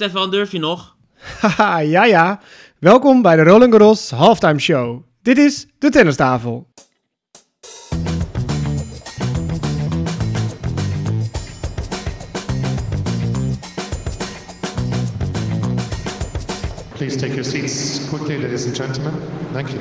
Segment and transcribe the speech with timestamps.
[0.00, 0.96] Stefan, durf je nog?
[1.40, 2.40] Haha, ja ja.
[2.78, 5.02] Welkom bij de Roland Garros Halftime Show.
[5.22, 6.68] Dit is de tennistafel.
[16.96, 19.12] Please take your seats quickly, ladies and gentlemen.
[19.52, 19.80] Thank you.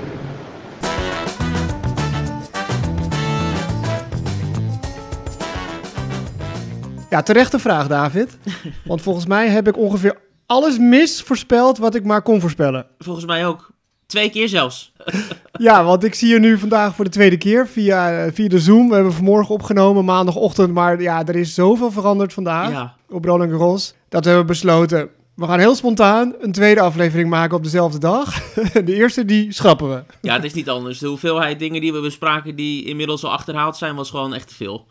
[7.10, 8.38] Ja, terechte vraag, David.
[8.86, 12.86] Want volgens mij heb ik ongeveer alles mis voorspeld wat ik maar kon voorspellen.
[13.00, 13.72] Volgens mij ook.
[14.06, 14.92] Twee keer zelfs.
[15.62, 18.60] Ja, want ik zie je nu vandaag voor de tweede keer via, eh, via de
[18.60, 18.90] Zoom.
[18.90, 20.74] We hebben vanmorgen opgenomen, maandagochtend.
[20.74, 22.96] Maar ja, er is zoveel veranderd vandaag Ja.
[23.10, 23.94] op Roland Garros.
[24.10, 28.54] Dat we hebben besloten, we gaan heel spontaan een tweede aflevering maken op dezelfde dag.
[28.86, 30.04] De eerste, die schrappen we.
[30.22, 31.00] ja, het is niet anders.
[31.00, 34.56] De hoeveelheid dingen die we bespraken die inmiddels al achterhaald zijn, was gewoon echt te
[34.56, 34.88] veel.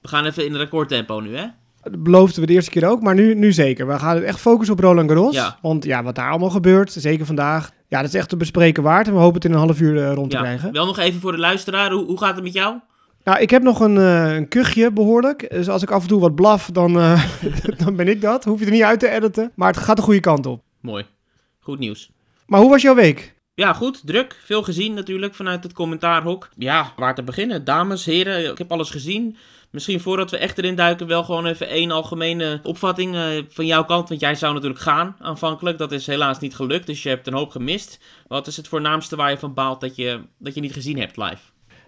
[0.00, 1.44] We gaan even in recordtempo nu, hè?
[1.82, 3.86] Dat beloofden we de eerste keer ook, maar nu, nu zeker.
[3.86, 5.34] We gaan echt focussen op Roland Garros.
[5.34, 5.58] Ja.
[5.62, 7.70] Want ja, wat daar allemaal gebeurt, zeker vandaag.
[7.88, 9.06] Ja, dat is echt te bespreken waard.
[9.06, 10.42] En we hopen het in een half uur eh, rond te Ja.
[10.42, 10.72] krijgen.
[10.72, 11.90] Wel nog even voor de luisteraar.
[11.90, 12.76] Hoe, hoe gaat het met jou?
[13.24, 15.50] Nou, ik heb nog een, eh, een kuchje behoorlijk.
[15.50, 17.24] Dus als ik af en toe wat blaf, dan, eh,
[17.84, 18.44] dan ben ik dat.
[18.44, 19.52] Hoef je er niet uit te editen.
[19.54, 20.62] Maar het gaat de goede kant op.
[20.80, 21.04] Mooi.
[21.60, 22.10] Goed nieuws.
[22.46, 23.34] Maar hoe was jouw week?
[23.54, 24.02] Ja, goed.
[24.06, 24.40] Druk.
[24.44, 26.48] Veel gezien natuurlijk vanuit het commentaarhok.
[26.56, 27.64] Ja, waar te beginnen?
[27.64, 29.36] Dames, heren, ik heb alles gezien.
[29.72, 33.84] Misschien voordat we echt erin duiken, wel gewoon even één algemene opvatting eh, van jouw
[33.84, 34.08] kant.
[34.08, 35.78] Want jij zou natuurlijk gaan aanvankelijk.
[35.78, 37.98] Dat is helaas niet gelukt, dus je hebt een hoop gemist.
[38.26, 41.16] Wat is het voornaamste waar je van baalt dat je, dat je niet gezien hebt
[41.16, 41.38] live?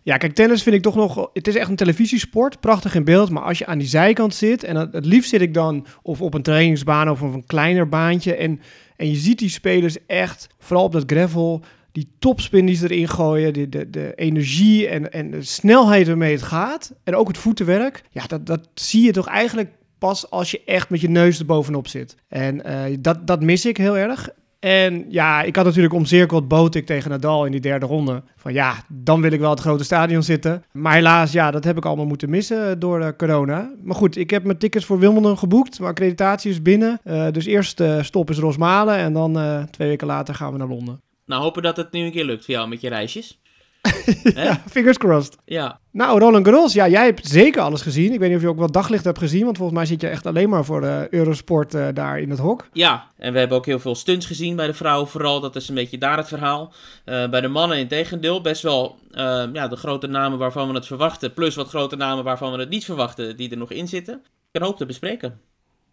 [0.02, 1.30] Ja, kijk, tennis vind ik toch nog...
[1.32, 3.30] Het is echt een televisiesport, prachtig in beeld.
[3.30, 4.64] Maar als je aan die zijkant zit...
[4.64, 8.34] en het, liefst zit ik dan of op een trainingsbaan of op een kleiner baantje...
[8.34, 8.60] en,
[8.96, 11.64] en je ziet die spelers echt, vooral op dat gravel...
[11.94, 13.52] die topspin die ze erin gooien...
[13.52, 16.92] de, de, de energie en, en de snelheid waarmee het gaat...
[17.04, 18.02] en ook het voetenwerk...
[18.10, 21.46] ja, dat, dat zie je toch eigenlijk pas als je echt met je neus er
[21.46, 22.16] bovenop zit.
[22.28, 24.28] En eh, dat, dat mis ik heel erg.
[24.60, 28.22] En ja, ik had natuurlijk omcirkeld bood ik tegen Nadal in die derde ronde.
[28.36, 30.64] Van ja, dan wil ik wel het grote stadion zitten.
[30.72, 33.72] Maar helaas, ja, dat heb ik allemaal moeten missen door corona.
[33.82, 35.78] Maar goed, ik heb mijn tickets voor Wimbledon geboekt.
[35.78, 37.00] Mijn accreditatie is binnen.
[37.04, 40.68] Eh, dus eerst eh, stop is Rosmalen en dan twee weken later gaan we naar
[40.68, 41.00] Londen.
[41.26, 43.38] Nou, hopen dat het nu een keer lukt voor jou met je reisjes.
[44.34, 45.36] Ja, fingers crossed.
[45.44, 48.12] Ja, Nou, Roland Garros, ja, jij hebt zeker alles gezien.
[48.12, 50.08] Ik weet niet of je ook wat daglicht hebt gezien, want volgens mij zit je
[50.08, 52.68] echt alleen maar voor de Eurosport eh, daar in het hok.
[52.72, 55.40] Ja, en we hebben ook heel veel stunts gezien bij de vrouwen vooral.
[55.40, 56.72] Dat is een beetje daar het verhaal.
[57.04, 60.74] Eh, bij de mannen in tegendeel best wel eh, ja, de grote namen waarvan we
[60.74, 61.34] het verwachten.
[61.34, 64.22] Plus wat grote namen waarvan we het niet verwachten die er nog in zitten.
[64.52, 65.40] Ik hoop te bespreken.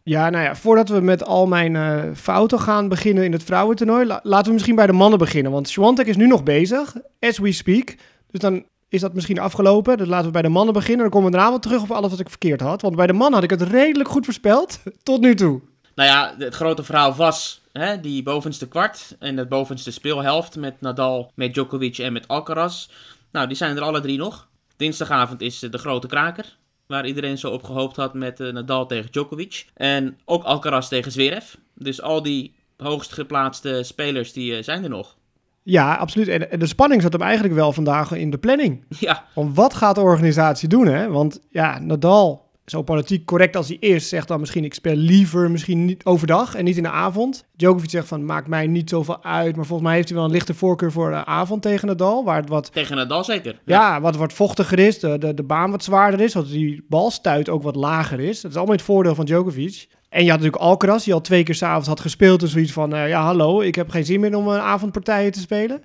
[0.04, 4.06] Ja, nou ja, voordat we met al mijn eh, fouten gaan beginnen in het vrouwentoernooi,
[4.06, 5.52] la- laten we misschien bij de mannen beginnen.
[5.52, 7.96] Want Swantek is nu nog bezig, as we speak.
[8.32, 9.98] Dus dan is dat misschien afgelopen.
[9.98, 11.02] Dus laten we bij de mannen beginnen.
[11.02, 12.82] Dan komen we daarna wel terug op alles wat ik verkeerd had.
[12.82, 15.62] Want bij de mannen had ik het redelijk goed voorspeld, tot nu toe.
[15.96, 20.82] Nou ja, het grote verhaal was hè, die bovenste kwart en de bovenste speelhelft met
[20.82, 22.88] Nadal, met Djokovic en met Alcaraz.
[23.32, 24.48] Nou, die zijn er alle drie nog.
[24.78, 26.58] Dinsdagavond is eh, de grote kraker,
[26.92, 29.66] waar iedereen zo op gehoopt had met eh, Nadal tegen Djokovic.
[29.74, 31.54] En ook Alcaraz tegen Zverev.
[31.76, 35.18] Dus al die hoogst geplaatste spelers die eh, zijn er nog.
[35.64, 36.28] Ja, absoluut.
[36.28, 38.86] En, en de spanning zat hem eigenlijk wel vandaag in de planning.
[39.00, 41.10] Ja, Van wat gaat de organisatie doen, hè?
[41.10, 45.52] Want ja, Nadal, zo politiek correct als hij is, zegt dan misschien ik speel liever
[45.52, 47.46] misschien niet overdag en niet in de avond.
[47.56, 50.34] Djokovic zegt van maakt mij niet zoveel uit, maar volgens mij heeft hij wel een
[50.34, 53.62] lichte voorkeur voor de avond tegen Nadal, waar het wat, tegen Nadal zeker.
[53.66, 57.50] ja, wat, wat vochtiger is, de, de, de baan wat zwaarder is, dat die balstuit
[57.50, 58.42] ook wat lager is.
[58.42, 59.88] Dat is allemaal het voordeel van Djokovic.
[60.10, 62.40] En je had natuurlijk Alcaraz, die al twee keer s'avonds had gespeeld.
[62.40, 65.40] Dus zoiets van, eh, ja hallo, ik heb geen zin meer om een avondpartijen te
[65.40, 65.84] spelen.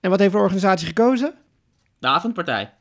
[0.00, 1.34] En wat heeft de organisatie gekozen?
[1.98, 2.72] De avondpartij.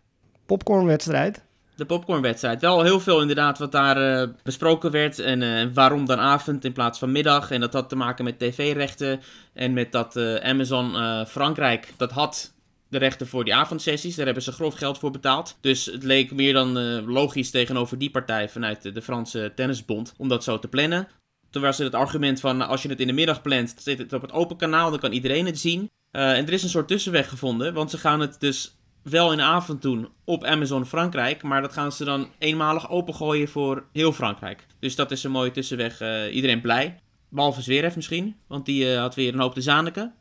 [0.46, 1.44] Popcornwedstrijd.
[1.82, 2.62] De popcornwedstrijd.
[2.62, 5.20] Wel heel veel inderdaad wat daar eh, besproken werd.
[5.20, 7.52] En eh, waarom dan avond in plaats van middag.
[7.52, 9.22] En dat had te maken met tv-rechten.
[9.54, 10.96] En met dat eh, Amazon
[11.28, 12.54] Frankrijk, dat had
[12.90, 14.16] de rechten voor die avondsessies.
[14.16, 15.58] Daar hebben ze grof geld voor betaald.
[15.62, 20.44] Dus het leek meer dan logisch tegenover die partij vanuit de, Franse Tennisbond om dat
[20.44, 21.08] zo te plannen.
[21.50, 23.98] Toen was er het argument van nou, als je het in de middag plant, zit
[23.98, 25.90] het op het open kanaal, dan kan iedereen het zien.
[26.12, 29.44] En er is een soort tussenweg gevonden, want ze gaan het dus wel in de
[29.44, 34.66] avond doen op Amazon Frankrijk, maar dat gaan ze dan eenmalig opengooien voor heel Frankrijk.
[34.80, 36.00] Dus dat is een mooie tussenweg.
[36.02, 37.00] eh, iedereen blij.
[37.30, 40.14] Behalve Zverev misschien, want die eh, had weer een hoop te zaniken.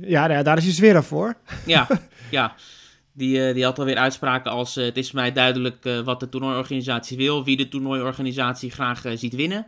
[0.00, 1.34] Ja, nou ja, daar is je sfeer voor.
[1.66, 1.86] Ja,
[2.30, 2.54] ja.
[3.12, 7.44] Die, eh, die had alweer uitspraken als: Het is mij duidelijk wat de toernooiorganisatie wil,
[7.44, 9.66] wie de toernooiorganisatie graag ziet winnen.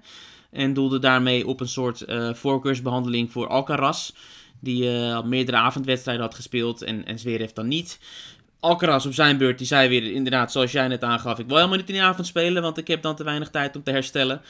[0.51, 4.11] En doelde daarmee op een soort eh, voorkeursbehandeling voor Alcaraz,
[4.61, 7.99] die al meerdere avondwedstrijden had gespeeld en, en Zverev dan niet.
[8.65, 11.79] Alcaraz op zijn beurt, die zei weer inderdaad, zoals jij net aangaf, ik wil helemaal
[11.79, 14.41] niet in de avond spelen, want ik heb dan te weinig tijd om te herstellen.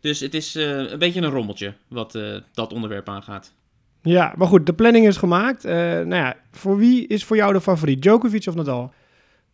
[0.00, 3.52] Dus het is eh, een beetje een rommeltje wat eh, dat onderwerp aangaat.
[4.02, 5.64] Ja, maar goed, de planning is gemaakt.
[5.64, 8.02] Eh, nou ja, voor wie is voor jou de favoriet?
[8.02, 8.92] Djokovic of Nadal?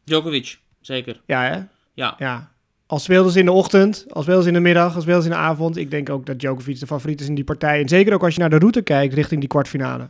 [0.04, 1.20] Djokovic, zeker.
[1.26, 1.60] Ja, hè?
[1.94, 2.14] Ja.
[2.18, 2.50] Ja.
[2.86, 5.28] Als speelden ze in de ochtend, als speelden ze in de middag, als speelden ze
[5.28, 5.76] in de avond.
[5.76, 7.80] Ik denk ook dat Djokovic de favoriet is in die partij.
[7.80, 10.08] En zeker ook als je naar de route kijkt richting die kwartfinale.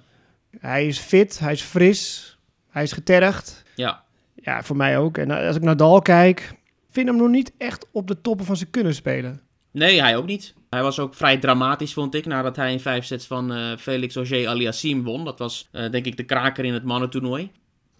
[0.58, 2.36] Hij is fit, hij is fris,
[2.70, 3.61] hij is getergd.
[3.74, 4.04] Ja.
[4.34, 5.18] Ja, voor mij ook.
[5.18, 6.54] En als ik naar Nadal kijk,
[6.90, 9.40] vind hem nog niet echt op de toppen van zijn kunnen spelen.
[9.70, 10.54] Nee, hij ook niet.
[10.70, 14.16] Hij was ook vrij dramatisch, vond ik, nadat hij in vijf sets van eh, Felix
[14.16, 15.24] Auger Aliassime won.
[15.24, 17.50] Dat was, eh, denk ik, de kraker in het mannentoernooi.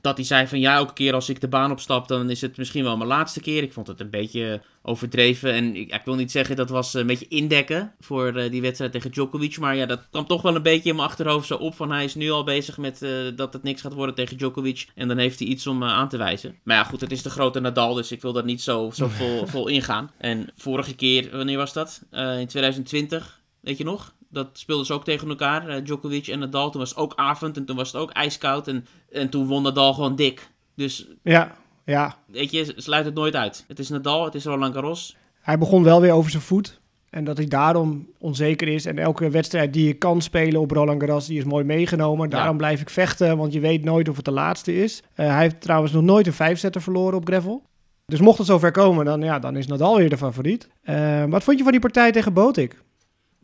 [0.03, 2.57] Dat hij zei van, ja, elke keer als ik de baan opstap, dan is het
[2.57, 3.63] misschien wel mijn laatste keer.
[3.63, 5.53] Ik vond het een beetje overdreven.
[5.53, 8.93] En ik, ik wil niet zeggen, dat was een beetje indekken voor eh, die wedstrijd
[8.93, 9.59] tegen Djokovic.
[9.59, 11.75] Maar ja, dat kwam toch wel een beetje in mijn achterhoofd zo op.
[11.75, 14.89] Van hij is nu al bezig met eh, dat het niks gaat worden tegen Djokovic.
[14.95, 16.59] En dan heeft hij iets om eh, aan te wijzen.
[16.63, 19.09] Maar ja, goed, het is de grote Nadal, dus ik wil daar niet zo, zo
[19.19, 20.11] vol, vol ingaan.
[20.19, 22.03] En vorige keer, wanneer was dat?
[22.11, 24.15] Eh, in 2020, weet je nog?
[24.33, 26.71] Dat speelden ze ook tegen elkaar, eh, Djokovic en Nadal.
[26.71, 28.69] Toen was het ook avond en toen was het ook ijskoud.
[28.69, 30.51] En, en toen won Nadal gewoon dik.
[30.75, 32.17] Dus Ja, ja.
[32.27, 33.65] weet je, sluit het nooit uit.
[33.69, 35.17] Het is Nadal, het is Roland Garros.
[35.41, 36.81] Hij begon wel weer over zijn voet.
[37.11, 38.87] En dat hij daarom onzeker is.
[38.87, 42.31] En elke wedstrijd die je kan spelen op Roland Garros, die is mooi meegenomen.
[42.31, 42.37] Ja.
[42.37, 45.03] Daarom blijf ik vechten, want je weet nooit of het de laatste is.
[45.15, 47.63] Eh, hij heeft trouwens nog nooit een vijfzetter verloren op gravel.
[48.07, 50.69] Dus mocht het zover komen, dan, ja, dan is Nadal weer de favoriet.
[50.83, 52.83] Eh, wat vond je van die partij tegen Botik?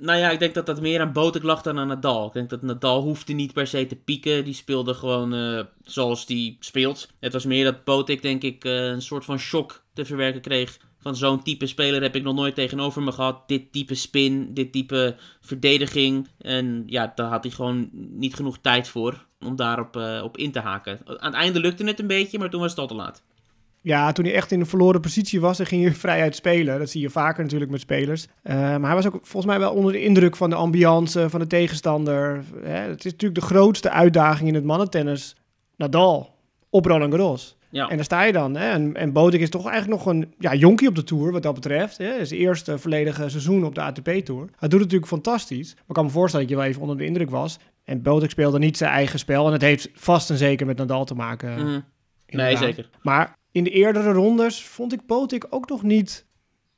[0.00, 2.26] Nou ja, ik denk dat dat meer aan Botek lag dan aan Nadal.
[2.26, 4.44] Ik denk dat Nadal hoefde niet per se te pieken.
[4.44, 7.08] Die speelde gewoon eh, zoals die speelt.
[7.20, 10.78] Het was meer dat Botek, denk ik, eh, een soort van shock te verwerken kreeg.
[10.98, 13.48] Van zo'n type speler heb ik nog nooit tegenover me gehad.
[13.48, 16.28] Dit type spin, dit type verdediging.
[16.38, 20.52] En ja, daar had hij gewoon niet genoeg tijd voor om daarop eh, op in
[20.52, 21.00] te haken.
[21.04, 23.22] Aan het einde lukte het een beetje, maar toen was het al te laat.
[23.88, 26.78] Ja, toen hij echt in een verloren positie was, dan ging hij vrijheid spelen.
[26.78, 28.26] Dat zie je vaker natuurlijk met spelers.
[28.42, 31.40] Eh, maar hij was ook volgens mij wel onder de indruk van de ambiance, van
[31.40, 32.44] de tegenstander.
[32.62, 35.36] Hè, het is natuurlijk de grootste uitdaging in het mannentennis.
[35.76, 36.34] Nadal,
[36.70, 37.56] op Roland Garros.
[37.70, 37.88] Ja.
[37.88, 38.56] En daar sta je dan.
[38.56, 38.70] Hè?
[38.70, 41.98] En, en is toch eigenlijk nog een ja, jonkie op de Tour, wat dat betreft.
[41.98, 42.18] Hè?
[42.18, 44.48] Het eerste volledige seizoen op de ATP-tour.
[44.56, 45.74] Hij doet het natuurlijk fantastisch.
[45.74, 47.58] Maar ik kan me voorstellen dat je wel even onder de indruk was.
[47.84, 49.46] En Botik speelde niet zijn eigen spel.
[49.46, 51.52] En het heeft vast en zeker met Nadal te maken.
[51.52, 51.64] Mhm.
[51.64, 51.82] Nee,
[52.26, 52.58] inderdaad.
[52.58, 52.90] zeker.
[53.02, 56.26] Maar in de eerdere rondes vond ik Botik ook nog niet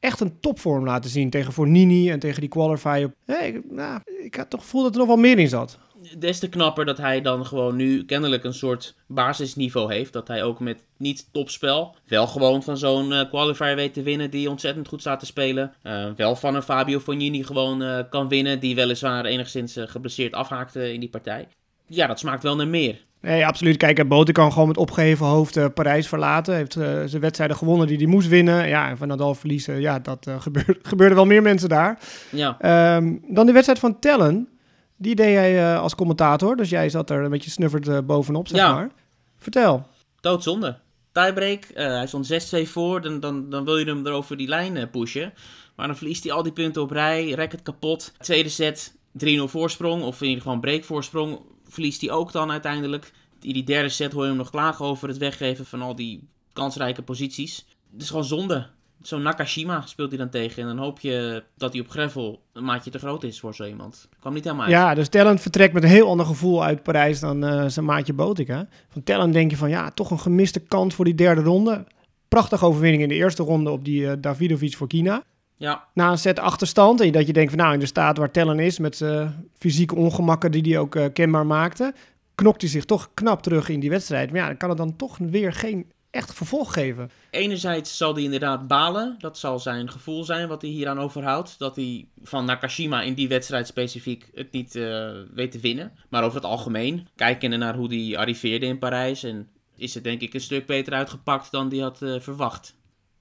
[0.00, 1.31] echt een topvorm laten zien.
[1.31, 3.15] Tegen Fornini en tegen die qualifier.
[3.27, 5.79] Nee, ik, nou, ik had toch gevoel dat er nog wel meer in zat.
[6.19, 10.12] des te knapper dat hij dan gewoon nu kennelijk een soort basisniveau heeft.
[10.12, 14.31] Dat hij ook met niet topspel wel gewoon van zo'n eh, qualifier weet te winnen
[14.31, 15.75] die ontzettend goed staat te spelen.
[15.83, 20.93] Eh, wel van een Fabio Fognini gewoon eh, kan winnen, die weliswaar enigszins geblesseerd afhaakte
[20.93, 21.49] in die partij.
[21.87, 23.05] Ja, dat smaakt wel naar meer.
[23.21, 23.77] Nee, absoluut.
[23.77, 26.55] Kijk, en Botik kan gewoon met opgeheven hoofd eh, Parijs verlaten.
[26.55, 28.69] Heeft eh, zijn wedstrijden gewonnen die hij moest winnen.
[28.69, 31.99] Ja, en van Nadal verliezen, ja, dat eh gebeurde, gebeurde wel meer mensen daar.
[32.31, 34.49] Ja, Ehm, dan de wedstrijd van Tellen.
[34.97, 36.57] Die deed jij eh, als commentator.
[36.57, 38.73] Dus jij zat er een beetje snufferd eh, bovenop, zeg Ja.
[38.73, 38.91] maar.
[39.39, 39.87] Vertel.
[40.21, 40.79] doodzonde.
[41.13, 44.49] Tiebreak, eh, hij stond 6-2 voor, dan, dan, dan wil je hem er over die
[44.49, 45.33] lijn eh, pushen.
[45.77, 48.13] Maar dan verliest hij al die punten op rij, racket kapot.
[48.19, 51.39] Tweede set, 3-0 voorsprong, of in ieder geval een breakvoorsprong,
[51.71, 53.13] verliest hij ook dan uiteindelijk.
[53.41, 56.29] In die derde set hoor je hem nog klagen over het weggeven van al die
[56.53, 57.67] kansrijke posities.
[57.93, 58.67] Het is gewoon zonde.
[59.03, 60.63] Zo'n Nakashima speelt hij dan tegen.
[60.63, 63.65] En dan hoop je dat hij op gravel een maatje te groot is voor zo
[63.65, 64.09] iemand.
[64.21, 64.75] Kwam niet helemaal uit.
[64.75, 68.12] Ja, dus Tellen vertrekt met een heel ander gevoel uit Parijs dan eh, zijn maatje
[68.12, 68.49] Botik.
[68.49, 68.62] Hè?
[68.89, 71.87] Van Tellen denk je van, ja, toch een gemiste kans voor die derde ronde.
[72.29, 75.23] Prachtige overwinning in de eerste ronde op die eh, Davidovic voor Kina.
[75.61, 78.31] Ja, Na een set achterstand, en dat je denkt van nou, in de staat waar
[78.31, 81.95] Tellen is, met zijn fysieke ongemakken die hij ook eh, kenbaar maakte,
[82.35, 84.31] knokt hij zich toch knap terug in die wedstrijd.
[84.31, 87.11] Maar ja, dan kan het dan toch weer geen echt vervolg geven.
[87.31, 89.17] Enerzijds zal hij inderdaad balen.
[89.19, 91.59] Dat zal zijn gevoel zijn wat hij hieraan overhoudt.
[91.59, 95.93] Dat hij van Nakashima in die wedstrijd specifiek het niet eh, weet te winnen.
[96.09, 99.23] Maar over het algemeen, kijkende naar hoe hij arriveerde in Parijs...
[99.23, 102.75] En is het denk ik een stuk beter uitgepakt dan hij had eh, verwacht.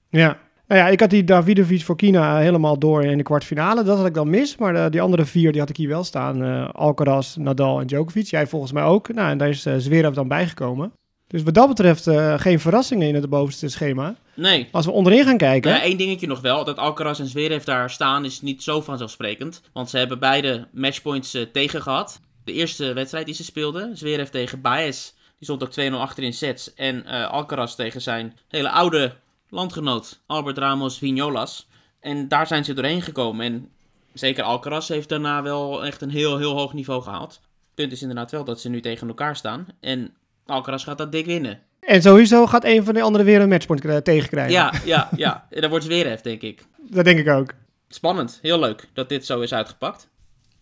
[0.08, 0.38] Ja.
[0.70, 3.82] Nou ja, ik had die Davidovic voor Kina helemaal door in de kwartfinale.
[3.82, 6.04] Dat had ik dan mis, maar de, die andere vier die had ik hier wel
[6.04, 6.42] staan.
[6.42, 8.26] eh, Alcaraz, Nadal en Djokovic.
[8.26, 9.14] Jij volgens mij ook.
[9.14, 10.92] Nou, en daar is uh, Zverev dan bijgekomen.
[11.26, 14.14] Dus wat dat betreft uh, geen verrassingen in het bovenste schema.
[14.34, 14.68] Nee.
[14.72, 15.70] Als we onderin gaan kijken...
[15.70, 16.64] Ja, één dingetje nog wel.
[16.64, 19.62] Dat Alcaraz en Zverev daar staan is niet zo vanzelfsprekend.
[19.72, 22.20] Want ze hebben beide matchpoints uh, tegen gehad.
[22.44, 25.12] De eerste wedstrijd die ze speelden, Zverev tegen Baez...
[25.38, 26.74] Die stond ook 2-0 achter in sets.
[26.74, 29.12] En uh, Alcaraz tegen zijn hele oude
[29.50, 31.68] landgenoot Albert Ramos Vignolas.
[32.00, 33.46] En daar zijn ze doorheen gekomen.
[33.46, 33.68] En
[34.12, 37.32] zeker Alcaraz heeft daarna wel echt een heel, heel hoog niveau gehaald.
[37.32, 39.66] Het punt is inderdaad wel dat ze nu tegen elkaar staan.
[39.80, 40.14] En
[40.46, 41.60] Alcaraz gaat dat dik winnen.
[41.80, 44.52] En sowieso gaat een van de anderen weer een matchpoint tegenkrijgen.
[44.52, 45.46] Ja, ja, ja.
[45.50, 46.64] En dan wordt Zverev, denk ik.
[46.78, 47.52] Dat denk ik ook.
[47.88, 50.08] Spannend, heel leuk dat dit zo is uitgepakt.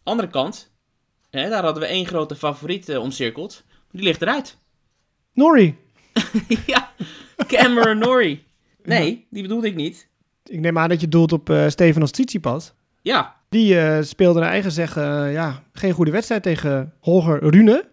[0.02, 0.70] Andere kant,
[1.30, 3.64] hè, daar hadden we één grote favoriet uh, omcirkeld.
[3.90, 4.56] Die ligt eruit.
[5.32, 5.78] Norrie.
[6.66, 6.90] ja,
[7.46, 8.46] Cameron Norrie.
[8.88, 10.08] Nee, die bedoelde ik niet.
[10.44, 12.72] Ik neem aan dat je doelt op uh, Stefanos Tsitsipas.
[13.02, 13.36] Ja.
[13.48, 17.88] Die uh, speelde naar eigen zeggen ja, geen goede wedstrijd tegen Holger Rune.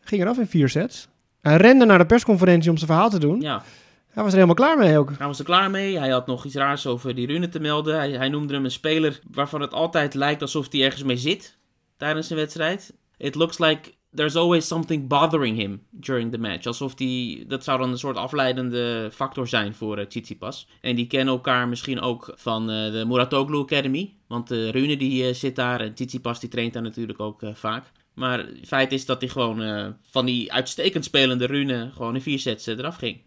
[0.00, 1.08] Ging eraf in vier sets.
[1.40, 3.40] Hij rende naar de persconferentie om zijn verhaal te doen.
[3.40, 3.62] Ja.
[4.08, 5.12] Hij was er helemaal klaar mee ook.
[5.18, 5.98] Hij was er klaar mee.
[5.98, 7.96] Hij had nog iets raars over die Rune te melden.
[7.96, 11.56] Hij, hij noemde hem een speler waarvan het altijd lijkt alsof hij ergens mee zit
[11.96, 12.92] tijdens een wedstrijd.
[13.16, 16.66] It looks like there's always something bothering him during the match.
[16.66, 20.68] Alsof die, dat zou dan een soort afleidende factor zijn voor uh, Tsitsipas.
[20.80, 24.12] En die kennen elkaar misschien ook van uh, de Muratoglu Academy.
[24.26, 27.92] Want uh, Rune die zit daar en Tsitsipas die traint daar natuurlijk ook vaak.
[28.14, 32.38] Maar het feit is dat hij gewoon van die uitstekend spelende Rune gewoon in vier
[32.38, 33.18] sets eraf ging.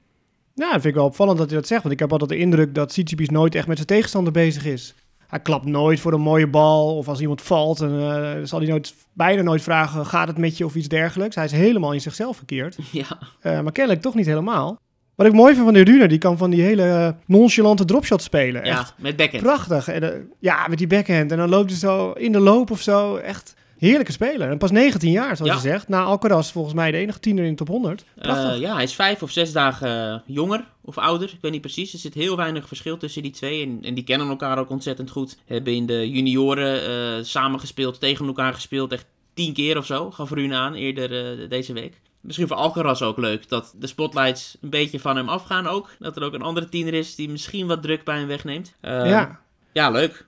[0.53, 1.81] Ja, dat vind ik wel opvallend dat hij dat zegt.
[1.81, 4.93] Want ik heb altijd de indruk dat Tsitsipas nooit echt met zijn tegenstander bezig is.
[5.27, 6.97] Hij klapt nooit voor een mooie bal.
[6.97, 10.57] Of als iemand valt, en, uh, zal hij nooit, bijna nooit vragen: gaat het met
[10.57, 11.35] je of iets dergelijks.
[11.35, 12.77] Hij is helemaal in zichzelf verkeerd.
[12.91, 13.17] Ja.
[13.43, 14.79] Uh, maar kennelijk toch niet helemaal.
[15.15, 18.65] Wat ik mooi vind van de Rune, die kan van die hele nonchalante dropshot spelen.
[18.65, 19.43] Ja, echt met backhand.
[19.43, 19.87] Prachtig.
[19.87, 21.31] En, ja, met die backhand.
[21.31, 23.15] En dan loopt hij zo in de loop of zo.
[23.15, 24.49] Echt heerlijke speler.
[24.49, 25.87] En pas 19 jaar, zoals je zegt.
[25.87, 28.05] Na Alcaraz volgens mij de enige tiener in de top 100.
[28.15, 28.51] Prachtig.
[28.53, 31.29] Eh, ja, hij is vijf of zes dagen jonger of ouder.
[31.29, 31.93] Ik weet niet precies.
[31.93, 33.65] Er zit heel weinig verschil tussen die twee.
[33.65, 35.37] En, en die kennen elkaar ook ontzettend goed.
[35.45, 38.91] Hebben in de junioren eh samengespeeld, tegen elkaar gespeeld.
[38.91, 40.11] Echt tien keer of zo.
[40.11, 42.01] Gaf Rune aan eerder eh, deze week.
[42.21, 45.89] Misschien voor Alcaraz ook leuk dat de spotlights een beetje van hem afgaan ook.
[45.99, 48.73] Dat er ook een andere tiener is die misschien wat druk bij hem wegneemt.
[48.81, 49.39] Ja.
[49.73, 50.25] Ja, leuk.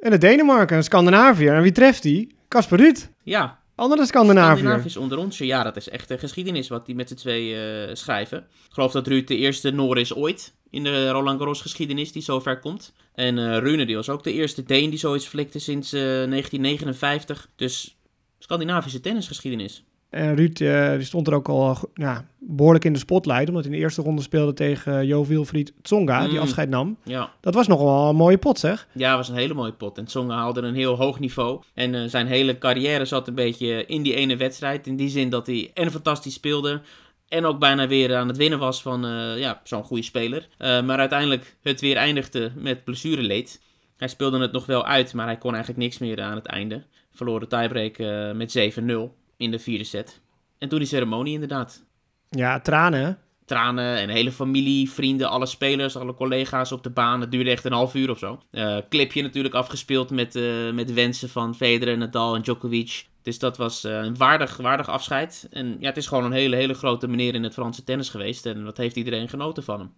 [0.00, 1.54] En de Denemarken, Scandinaviër.
[1.54, 2.35] En wie treft die?
[2.48, 3.10] Kasper Ruud.
[3.22, 4.56] Ja, Andere Scandinaviër.
[4.56, 5.38] Scandinavisch onder ons.
[5.38, 8.38] Ja, dat is echt een geschiedenis wat die met z'n twee eh, schrijven.
[8.38, 12.22] Ik geloof dat Ruud de eerste Noor is ooit in de Roland Garros geschiedenis die
[12.22, 12.92] zo ver komt.
[13.14, 17.48] En eh Rune die was ook de eerste Deen die zoiets flikte sinds eh, 1959.
[17.56, 17.96] Dus
[18.38, 19.84] Scandinavische tennisgeschiedenis.
[20.16, 23.48] En Ruud eh, die stond er ook al eh, ja, behoorlijk in de spotlight.
[23.48, 26.20] Omdat hij in de eerste ronde speelde tegen eh, Jo Wilfried Tsonga.
[26.24, 26.38] Die Mm.
[26.38, 26.96] afscheid nam.
[27.04, 27.30] Ja.
[27.40, 28.86] Dat was nog wel een mooie pot zeg.
[28.92, 29.98] Ja, was een hele mooie pot.
[29.98, 31.60] En Tsonga haalde een heel hoog niveau.
[31.74, 34.86] En zijn hele carrière zat een beetje in die ene wedstrijd.
[34.86, 36.80] In die zin dat hij en fantastisch speelde.
[37.28, 39.00] En ook bijna weer aan het winnen was van
[39.38, 40.48] ja, zo'n goede speler.
[40.58, 43.60] Maar uiteindelijk het weer eindigde met blessureleed.
[43.96, 46.82] Hij speelde het nog wel uit, maar hij kon eigenlijk niks meer aan het einde.
[47.12, 47.98] Verloor de tiebreak
[48.36, 50.20] met 7-0 in de vierde set.
[50.58, 51.84] En toen die ceremonie inderdaad.
[52.28, 53.18] Ja, tranen?
[53.44, 57.20] Tranen en hele familie, vrienden, alle spelers, alle collega's op de baan.
[57.20, 58.40] Het duurde echt een half uur of zo.
[58.50, 63.06] Eh, clipje natuurlijk afgespeeld met, eh, met wensen van Federer, Nadal en Djokovic.
[63.22, 65.48] Dus dat was eh, een waardig, waardig afscheid.
[65.50, 68.46] En ja, het is gewoon een hele, hele grote meneer in het Franse tennis geweest.
[68.46, 69.90] En wat heeft iedereen genoten van hem.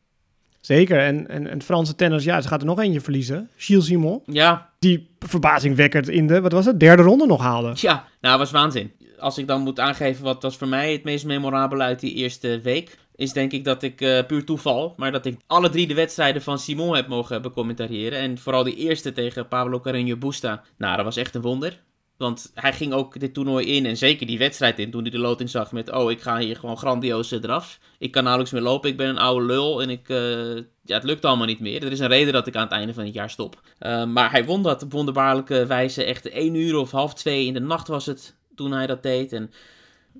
[0.60, 0.98] Zeker.
[0.98, 3.50] En, en, en het Franse tennis, ja, ze gaat er nog eentje verliezen.
[3.56, 4.22] Gilles Simon.
[4.26, 7.72] Ja, Die verbazingwekkend in de, wat was het, derde ronde nog haalde.
[7.74, 8.92] Ja, nou, was waanzin.
[9.18, 12.60] Als ik dan moet aangeven wat was voor mij het meest memorabele uit die eerste
[12.60, 15.94] week, is denk ik dat ik eh, puur toeval, maar dat ik alle drie de
[15.94, 18.18] wedstrijden van Simon heb mogen becommentariëren.
[18.18, 20.62] En vooral die eerste tegen Pablo Carreño Busta.
[20.78, 21.80] Nou, dat was echt een wonder.
[22.16, 25.18] Want hij ging ook dit toernooi in en zeker die wedstrijd in toen hij de
[25.18, 25.92] loting zag met...
[25.92, 27.78] Oh, ik ga hier gewoon grandioos eraf.
[27.98, 30.08] Ik kan nauwelijks meer lopen, ik ben een oude lul en ik...
[30.08, 31.84] eh, ja, het lukt allemaal niet meer.
[31.84, 33.60] Er is een reden dat ik aan het einde van het jaar stop.
[33.78, 36.04] Eh, maar hij won dat op wonderbaarlijke wijze.
[36.04, 39.32] Echt één uur of half twee in de nacht was het toen hij dat deed.
[39.32, 39.50] En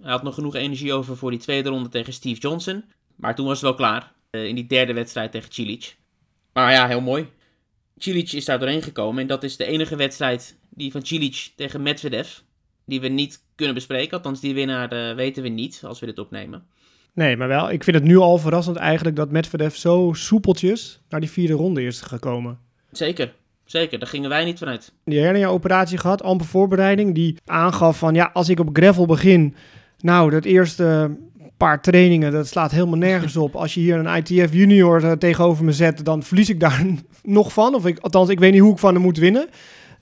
[0.01, 2.85] hij had nog genoeg energie over voor die tweede ronde tegen Steve Johnson.
[3.17, 4.13] Maar toen was het wel klaar.
[4.31, 5.97] eh, in die derde wedstrijd tegen Cilic.
[6.53, 7.27] Maar ja, heel mooi.
[7.97, 9.23] Cilic is daar doorheen gekomen.
[9.23, 12.29] En dat is de enige wedstrijd die van Cilic tegen Medvedev.
[12.85, 14.17] Die we niet kunnen bespreken.
[14.17, 16.67] Althans, die winnaar eh, weten we niet als we dit opnemen.
[17.13, 17.71] Nee, maar wel.
[17.71, 21.83] Ik vind het nu al verrassend eigenlijk dat Medvedev zo soepeltjes naar die vierde ronde
[21.83, 22.59] is gekomen.
[22.91, 23.35] Zeker,
[23.71, 23.99] zeker.
[23.99, 24.93] Daar gingen wij niet vanuit.
[25.05, 29.55] Die hernia-operatie gehad, amper voorbereiding, die aangaf van ja, als ik op gravel begin,
[29.99, 31.17] nou, dat eerste
[31.57, 33.57] paar trainingen, dat slaat helemaal nergens op.
[33.57, 36.87] Als je hier een ITF junior eh, tegenover me zet, dan verlies ik daar
[37.23, 37.75] nog van.
[37.75, 39.49] Of ik, althans, ik weet niet hoe ik van hem moet winnen.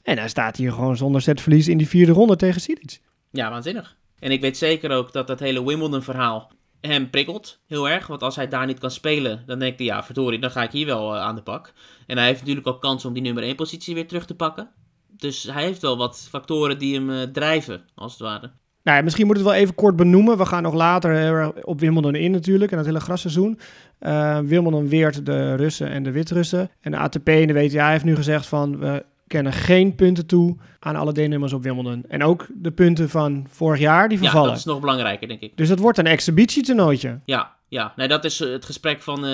[0.03, 3.01] En hij staat hier gewoon zonder setverlies in die vierde ronde tegen Silic.
[3.31, 3.97] Ja, waanzinnig.
[4.19, 6.51] En ik weet zeker ook dat dat hele Wimbledon-verhaal
[6.87, 8.07] hem prikkelt heel erg.
[8.07, 10.71] Want als hij daar niet kan spelen, dan denkt hij, ja, verdorie, dan ga ik
[10.71, 11.73] hier wel eh, aan de pak.
[12.07, 14.69] En hij heeft natuurlijk ook kans om die nummer 1 positie weer terug te pakken.
[15.09, 18.51] Dus hij heeft wel wat factoren die hem eh, drijven, als het ware.
[18.83, 20.39] Nou ja, misschien moet het wel even kort benoemen.
[20.39, 23.59] We gaan nog later erg op Wimbledon in natuurlijk, en het hele grasseizoen.
[23.99, 26.71] Eh Wimbledon weert de Russen en de Wit-Russen.
[26.81, 28.79] En de ATP en de WTA heeft nu gezegd van...
[28.79, 32.05] we kennen geen punten toe aan alle deelnemers op Wimbledon.
[32.09, 34.49] En ook de punten van vorig jaar, die Ja, vervallen.
[34.49, 35.57] dat is nog belangrijker, denk ik.
[35.57, 37.19] Dus het wordt een exhibitietoernooitje.
[37.25, 37.93] Ja, ja.
[37.97, 39.33] Nee, dat is eh, het gesprek van eh,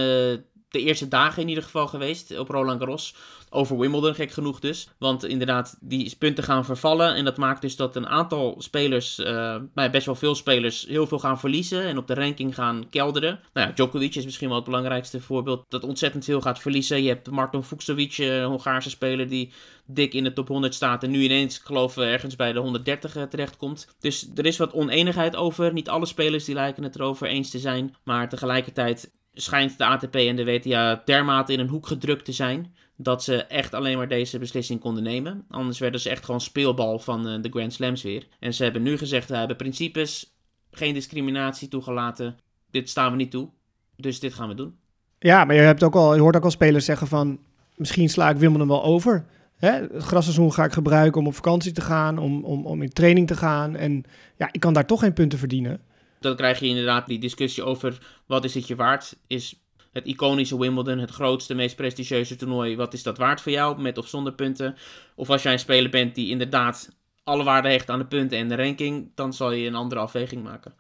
[0.73, 3.15] de eerste dagen in ieder geval geweest op Roland Garros.
[3.55, 4.89] Over Wimbledon, gek genoeg dus.
[4.99, 7.15] Want inderdaad, die punten gaan vervallen.
[7.15, 11.19] En dat maakt dus dat een aantal spelers, uh, best wel veel spelers, heel veel
[11.19, 11.83] gaan verliezen.
[11.83, 13.41] En op de ranking gaan kelderen.
[13.53, 15.65] Nou ja, Djokovic is misschien wel het belangrijkste voorbeeld.
[15.69, 17.03] Dat ontzettend veel gaat verliezen.
[17.03, 19.53] Je hebt Martin Fucsovic, een eh, Hongaarse speler, die
[19.87, 21.03] dik in de top 100 staat.
[21.03, 23.89] En nu ineens, geloof ik, ergens bij de 130 uh, terechtkomt.
[24.01, 25.73] Dus er is wat oneenigheid over.
[25.73, 27.95] Niet alle spelers die lijken het erover eens te zijn.
[28.05, 32.75] Maar tegelijkertijd schijnt de ATP en de WTA dermate in een hoek gedrukt te zijn
[32.97, 35.45] dat ze echt alleen maar deze beslissing konden nemen.
[35.49, 38.27] Anders werden ze echt gewoon speelbal van uh, de Grand Slams weer.
[38.39, 40.37] En ze hebben nu gezegd, we hebben principes,
[40.71, 42.37] geen discriminatie toegelaten.
[42.71, 43.49] Dit staan we niet toe,
[43.97, 44.77] dus dit gaan we doen.
[45.19, 47.39] Ja, maar je, hebt ook al, je hoort ook al spelers zeggen van,
[47.77, 49.27] misschien sla ik Wimbledon wel over.
[49.57, 49.71] Hè?
[49.71, 53.27] Het grasseizoen ga ik gebruiken om op vakantie te gaan, om, om, om in training
[53.27, 53.77] te gaan.
[53.77, 54.05] En
[54.37, 55.81] ja, ik kan daar toch geen punten verdienen.
[56.23, 59.61] Dan krijg je inderdaad die discussie over wat is het je waard, is
[59.93, 62.77] het iconische Wimbledon, het grootste, meest prestigieuze toernooi.
[62.77, 64.77] Wat is dat waard voor jou, met of zonder punten?
[65.15, 66.91] Of als jij een speler bent die inderdaad
[67.25, 70.43] alle waarde hecht aan de punten en de ranking, dan zal je een andere afweging
[70.43, 70.75] maken.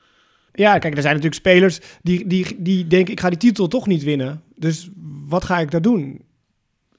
[0.52, 3.86] Ja, kijk, er zijn natuurlijk spelers die, die, die denken, ik ga die titel toch
[3.86, 4.42] niet winnen.
[4.56, 4.88] Dus
[5.26, 6.24] wat ga ik daar doen?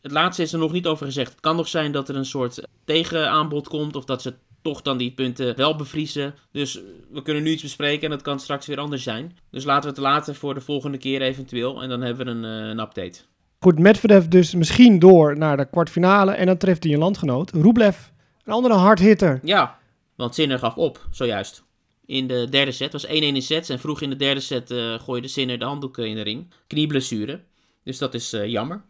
[0.01, 1.31] Het laatste is er nog niet over gezegd.
[1.31, 4.97] Het kan nog zijn dat er een soort tegenaanbod komt of dat ze toch dan
[4.97, 6.35] die punten wel bevriezen.
[6.51, 9.37] Dus we kunnen nu iets bespreken en dat kan straks weer anders zijn.
[9.51, 11.81] Dus laten we het laten voor de volgende keer eventueel.
[11.81, 13.19] En dan hebben we een, uh, een update.
[13.59, 16.31] Goed, Medvedev dus misschien door naar de kwartfinale.
[16.31, 17.51] En dan treft hij een landgenoot.
[17.51, 17.97] Rublev,
[18.43, 19.39] een andere hardhitter.
[19.43, 19.79] Ja,
[20.15, 21.63] want Sinner gaf op, zojuist.
[22.05, 22.91] In de derde set.
[22.91, 23.69] Was 1-1 in sets.
[23.69, 26.53] En vroeg in de derde set uh, gooide Sinner de handdoeken in de ring.
[26.67, 27.43] Knieblessure.
[27.83, 28.83] Dus dat is uh, jammer.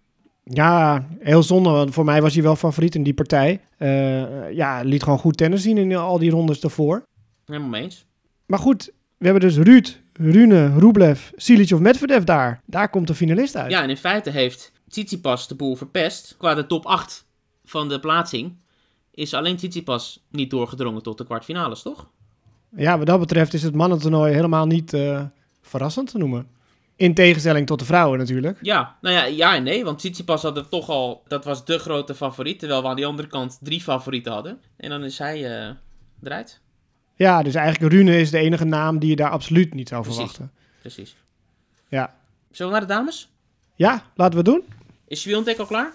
[0.43, 3.61] Ja, heel zonde, want voor mij was hij wel favoriet in die partij.
[3.77, 7.05] Uh, ja, liet gewoon goed tennis zien in al die rondes daarvoor.
[7.45, 8.05] Helemaal mee eens.
[8.45, 12.61] Maar goed, we hebben dus Ruud, Rune, Rublev, Silic of Medvedev daar.
[12.65, 13.71] Daar komt de finalist uit.
[13.71, 16.35] Ja, en in feite heeft Tsitsipas de boel verpest.
[16.37, 17.25] Qua de top 8
[17.65, 18.55] van de plaatsing
[19.11, 22.09] is alleen Tsitsipas niet doorgedrongen tot de kwartfinales, toch?
[22.75, 25.21] Ja, wat dat betreft is het mannentoernooi helemaal niet uh,
[25.61, 26.47] verrassend te noemen.
[26.95, 28.57] In tegenstelling tot de vrouwen natuurlijk.
[28.61, 29.83] Ja, nou ja, ja en nee.
[29.83, 31.23] Want Tsitsipas had het toch al...
[31.27, 32.59] Dat was de grote favoriet.
[32.59, 34.61] Terwijl we aan die andere kant drie favorieten hadden.
[34.77, 35.69] En dan is hij uh,
[36.23, 36.61] eruit.
[37.15, 40.51] Ja, dus eigenlijk Rune is de enige naam die je daar absoluut niet zou verwachten.
[40.79, 41.15] Precies.
[41.87, 42.15] Ja.
[42.51, 43.29] Zullen we naar de dames?
[43.75, 44.63] Ja, laten we het doen.
[45.07, 45.91] Is Swiatek al klaar?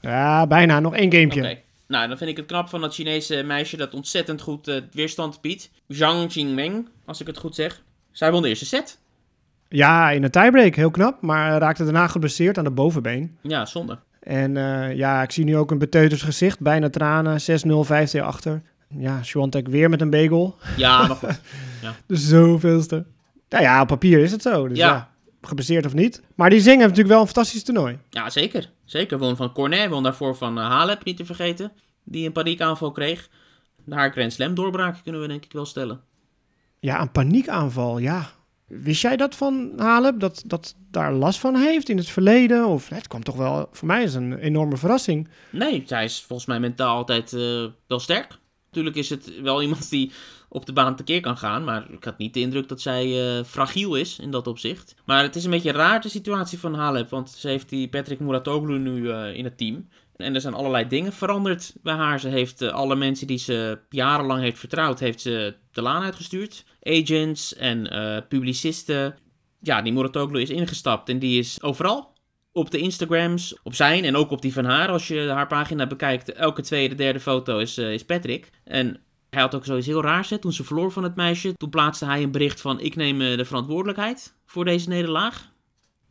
[0.00, 0.80] Ja, bijna.
[0.80, 1.40] Nog één gamepje.
[1.40, 1.50] Oké.
[1.50, 1.62] Okay.
[1.86, 5.40] Nou, dan vind ik het knap van dat Chinese meisje dat ontzettend goed uh, weerstand
[5.40, 5.70] biedt.
[5.88, 7.82] Zhang Jingmeng, als ik het goed zeg.
[8.12, 8.98] Zij won de eerste set.
[9.68, 11.22] Ja, in een tiebreak, heel knap.
[11.22, 13.38] Maar raakte daarna geblesseerd aan de bovenbeen.
[13.40, 13.98] Ja, zonde.
[14.20, 16.60] En uh, ja, ik zie nu ook een beteuters gezicht.
[16.60, 18.62] Bijna tranen, 6-0, 5-2 achter.
[18.88, 20.56] Ja, Swantek weer met een bagel.
[20.76, 21.40] Ja, maar goed.
[21.82, 21.94] Ja.
[22.06, 23.04] de zoveelste.
[23.48, 24.68] Nou ja, op papier is het zo.
[24.68, 24.86] Dus ja.
[24.86, 25.12] ja
[25.46, 26.22] geblesseerd of niet.
[26.34, 27.98] Maar die zingen natuurlijk wel een fantastisch toernooi.
[28.10, 28.70] Ja, zeker.
[28.84, 29.18] Zeker.
[29.18, 31.72] Won van Cornet, won daarvoor van uh, Halep, niet te vergeten.
[32.04, 33.28] Die een paniekaanval kreeg.
[33.88, 36.00] Haar Grand Slam doorbraak kunnen we denk ik wel stellen.
[36.80, 38.30] Ja, een paniekaanval, ja.
[38.66, 40.20] Wist jij dat van Halep?
[40.20, 42.66] Dat, dat daar last van heeft in het verleden?
[42.66, 45.28] Of het kwam toch wel, voor mij is een enorme verrassing.
[45.50, 48.38] Nee, zij is volgens mij mentaal altijd uh, wel sterk.
[48.66, 50.12] Natuurlijk is het wel iemand die
[50.48, 51.64] op de baan tekeer kan gaan.
[51.64, 54.94] Maar ik had niet de indruk dat zij uh, fragiel is in dat opzicht.
[55.04, 57.10] Maar het is een beetje raar de situatie van Halep.
[57.10, 59.88] Want ze heeft die Patrick Muratoglu nu uh, in het team.
[60.16, 62.20] En er zijn allerlei dingen veranderd bij haar.
[62.20, 66.64] Ze heeft uh, alle mensen die ze jarenlang heeft vertrouwd, heeft ze de laan uitgestuurd.
[66.82, 67.88] Agents en
[68.28, 69.16] publicisten.
[69.60, 72.14] Ja, die Muratoglu is ingestapt en die is overal
[72.54, 74.88] op de Instagrams, op zijn en ook op die van haar.
[74.88, 78.50] Als je haar pagina bekijkt, elke tweede, derde foto is, uh, is Patrick.
[78.64, 79.00] En
[79.30, 80.30] hij had ook zoiets heel raars.
[80.30, 80.38] Hè?
[80.38, 82.80] Toen ze verloor van het meisje, toen plaatste hij een bericht van...
[82.80, 85.52] ik neem de verantwoordelijkheid voor deze nederlaag.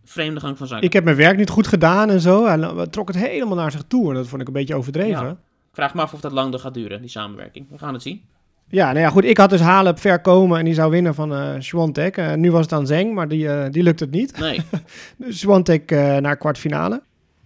[0.03, 0.85] Vreemde gang van zaken.
[0.85, 2.45] Ik heb mijn werk niet goed gedaan en zo.
[2.45, 4.09] Hij trok het helemaal naar zich toe.
[4.09, 5.25] En dat vond ik een beetje overdreven.
[5.25, 5.29] Ja.
[5.29, 7.65] Ik vraag me af of dat lang gaat duren, die samenwerking.
[7.69, 8.21] We gaan het zien.
[8.67, 9.23] Ja, nou ja, goed.
[9.23, 12.17] Ik had dus Halep ver komen en die zou winnen van uh, Swantek.
[12.17, 14.39] Uh, nu was het aan Zeng, maar die, uh, die lukt het niet.
[14.39, 14.61] Nee.
[15.17, 17.01] dus Swantek naar kwartfinale.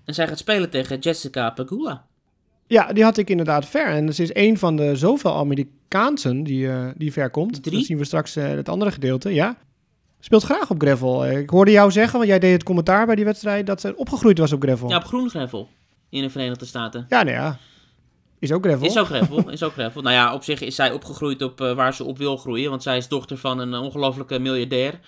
[0.06, 2.06] En zij gaat spelen tegen Jessica Pegula.
[2.68, 3.88] Ja, die had ik inderdaad ver.
[3.88, 7.64] En ze is een van de zoveel Amerikaansen die, die ver komt.
[7.64, 7.76] Drie?
[7.76, 9.58] Dan zien we straks het andere gedeelte, ja.
[10.20, 11.28] Speelt graag op gravel.
[11.28, 14.38] Ik hoorde jou zeggen, want jij deed het commentaar bij die wedstrijd, dat ze opgegroeid
[14.38, 14.90] was op gravel.
[14.90, 15.70] Ja, op groen gravel.
[16.10, 17.06] In de Verenigde Staten.
[17.10, 17.58] Ja, nou ja.
[18.40, 18.86] Is ook gravel.
[18.86, 20.02] Is ook gravel, is ook gravel.
[20.02, 22.70] Nou ja, op zich is zij opgegroeid op uh, waar ze op wil groeien.
[22.70, 25.00] Want zij is dochter van een ongelofelijke miljardair.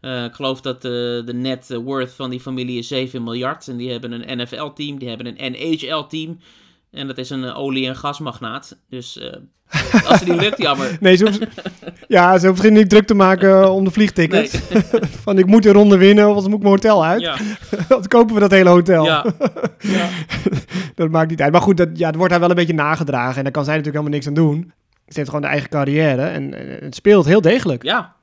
[0.00, 0.90] Uh, ik geloof dat uh,
[1.26, 3.68] de net worth van die familie is 7 miljard.
[3.68, 6.38] En die hebben een NFL-team, die hebben een NHL-team.
[6.96, 8.78] En dat is een eh, olie- en gasmagnaat.
[8.88, 9.32] Dus eh,
[10.06, 10.96] als het niet lukt, jammer.
[11.00, 11.46] Nee, ze hoeft,
[12.08, 14.58] ja, ze hoeft niet druk te maken om de vliegtickets.
[15.24, 17.20] Van ik moet de ronde winnen, of anders moet ik mijn hotel uit.
[17.20, 17.36] Ja,
[17.88, 19.04] Dan kopen we dat hele hotel.
[19.04, 19.24] ja.
[19.78, 20.08] ja.
[20.94, 21.52] Dat maakt niet uit.
[21.52, 23.36] Maar goed, dat, ja, het wordt haar wel een beetje nagedragen.
[23.36, 24.72] En daar kan zij natuurlijk helemaal niks aan doen.
[25.06, 26.22] Ze heeft gewoon de eigen carrière.
[26.22, 27.82] En, en het speelt heel degelijk.
[27.82, 28.14] Ja,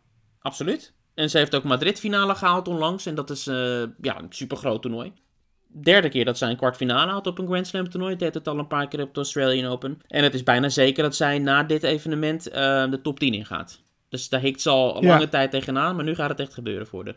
[0.42, 0.94] absoluut.
[1.14, 3.06] En ze heeft ook Madrid-finale gehaald onlangs.
[3.06, 3.56] En dat is eh,
[4.02, 5.14] ja, een super groot toernooi.
[5.82, 8.16] Derde keer dat zij een kwartfinale had op een Grand Slam toernooi.
[8.16, 10.00] Deed het al een paar keer op de Australian Open.
[10.08, 13.82] En het is bijna zeker dat zij na dit evenement eh, de top 10 ingaat.
[14.10, 15.08] Dus daar hikt ze al Ja.
[15.08, 15.96] lange tijd tegenaan.
[15.96, 17.16] Maar nu gaat het echt gebeuren voor de.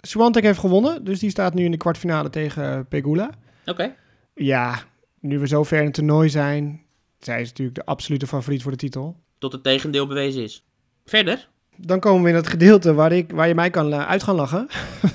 [0.00, 1.04] Swiatek heeft gewonnen.
[1.04, 3.30] Dus die staat nu in de kwartfinale tegen eh, Pegula.
[3.66, 3.94] Oké.
[4.34, 4.78] Ja,
[5.20, 6.84] nu we zo ver in het toernooi zijn...
[7.18, 9.16] Zij is natuurlijk de absolute favoriet voor de titel.
[9.38, 10.64] Tot het tegendeel bewezen is.
[11.04, 11.48] Verder?
[11.76, 14.34] Dan komen we in het gedeelte waar, ik, waar je mij kan eh, uit gaan
[14.34, 14.66] lachen.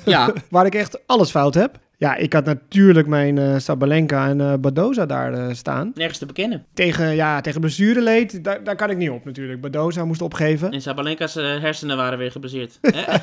[0.04, 1.78] Ja, Waar ik echt alles fout heb.
[2.02, 5.90] Ja, ik had natuurlijk mijn eh Sabalenka en eh Badoza daar eh, staan.
[5.94, 6.64] nergens te bekennen.
[6.74, 9.60] Tegen, ja, tegen blessureleed, daar, daar kan ik niet op natuurlijk.
[9.60, 10.70] Badoza moest opgeven.
[10.72, 12.78] En Sabalenka's hersenen waren weer geblesseerd.
[12.96, 13.16] Hè?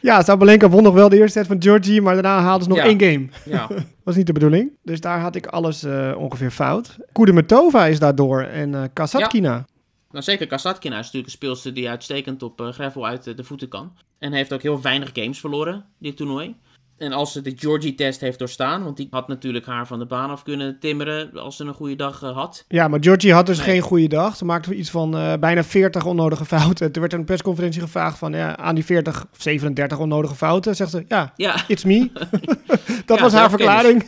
[0.00, 2.78] Ja, Sabalenka won nog wel de eerste set van Georgie, maar daarna haalden ze nog
[2.78, 2.84] Ja.
[2.84, 3.28] één game.
[3.44, 3.68] ja.
[4.04, 4.70] Was niet de bedoeling.
[4.82, 5.84] Dus daar had ik alles
[6.16, 6.96] ongeveer fout.
[7.12, 9.64] Kudermetova is daardoor en Kasatkina.
[10.10, 13.92] Nou, zeker Kasatkina is natuurlijk een speelster die uitstekend op gravel uit de voeten kan.
[14.18, 16.54] En heeft ook heel weinig games verloren, dit toernooi.
[16.98, 20.30] En als ze de Georgie-test heeft doorstaan, want die had natuurlijk haar van de baan
[20.30, 22.64] af kunnen timmeren als ze een goede dag eh, had.
[22.68, 23.66] Ja, maar Georgie had dus Nee.
[23.66, 24.36] geen goede dag.
[24.36, 26.92] Ze maakte iets van eh, bijna 40 onnodige fouten.
[26.92, 30.76] Er werd een persconferentie gevraagd van ja, aan die 40 of 37 onnodige fouten.
[30.76, 32.10] Zegt ze, ja, Ja, it's me.
[33.06, 34.04] Dat Ja, was haar verklaring.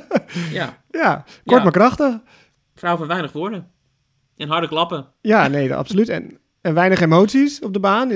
[0.50, 0.82] ja.
[0.90, 1.62] ja, kort Ja.
[1.62, 2.14] maar krachtig.
[2.74, 3.66] Vrouw van weinig woorden.
[4.36, 5.06] En harde klappen.
[5.20, 6.08] Ja, nee, absoluut.
[6.08, 8.08] En, en weinig emoties op de baan.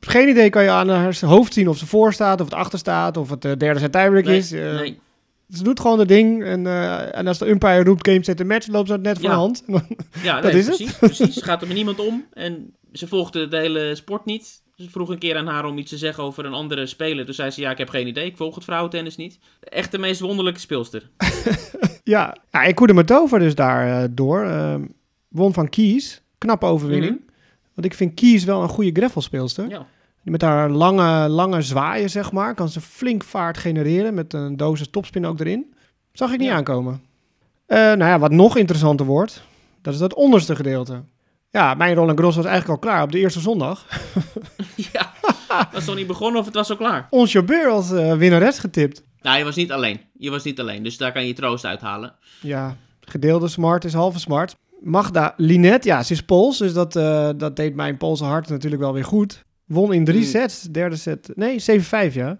[0.00, 2.78] Geen idee kan je aan haar hoofd zien of ze voor staat, of het achter
[2.78, 4.52] staat, of het de derde set tiebreak Nee, is.
[4.52, 4.98] Eh, nee.
[5.54, 6.44] Ze doet gewoon het ding.
[6.44, 9.14] En, eh, en als de umpire roept game set de match, loopt ze het net
[9.18, 9.30] van Ja.
[9.30, 9.64] de hand.
[10.22, 10.76] Ja, Dat nee, is het.
[10.76, 11.34] precies, precies.
[11.34, 14.62] Ze gaat er met niemand om en ze volgde de hele sport niet.
[14.76, 17.24] Ze vroeg een keer aan haar om iets te zeggen over een andere speler.
[17.24, 19.38] Toen zei ze, ja, ik heb geen idee, ik volg het vrouwentennis niet.
[19.60, 21.10] Echt de meest wonderlijke speelster.
[22.04, 22.36] ja.
[22.50, 24.44] ja, en Kudermetova dus daar eh, door.
[24.44, 24.82] Ehm,
[25.28, 26.22] won van Kies.
[26.38, 27.12] Knappe overwinning.
[27.14, 27.28] Mhm.
[27.80, 29.68] Want ik vind Kies wel een goede greffelspeelster.
[29.68, 29.86] Ja.
[30.22, 34.88] Met haar lange, lange zwaaien, zeg maar, kan ze flink vaart genereren met een dosis
[34.90, 35.74] topspin ook erin.
[36.12, 36.54] Zag ik niet Ja.
[36.54, 37.02] aankomen.
[37.66, 39.42] Eh, nou ja, wat nog interessanter wordt,
[39.82, 41.02] dat is dat onderste gedeelte.
[41.50, 43.86] Ja, mijn Roland Gros was eigenlijk al klaar op de eerste zondag.
[44.92, 45.12] ja,
[45.72, 47.06] was nog niet begonnen of het was al klaar?
[47.10, 49.02] Ons Jabeur als eh, winnares getipt.
[49.20, 50.00] Nou, je was niet alleen.
[50.18, 52.14] Je was niet alleen, dus daar kan je troost uithalen.
[52.40, 54.56] Ja, gedeelde smart is halve smart.
[54.82, 58.82] Magda Linet, ja, ze is Pools, dus dat, eh, dat deed mijn Poolse hart natuurlijk
[58.82, 59.44] wel weer goed.
[59.66, 60.26] Won in drie Mm.
[60.26, 62.38] sets, derde set, nee, 7-5 ja.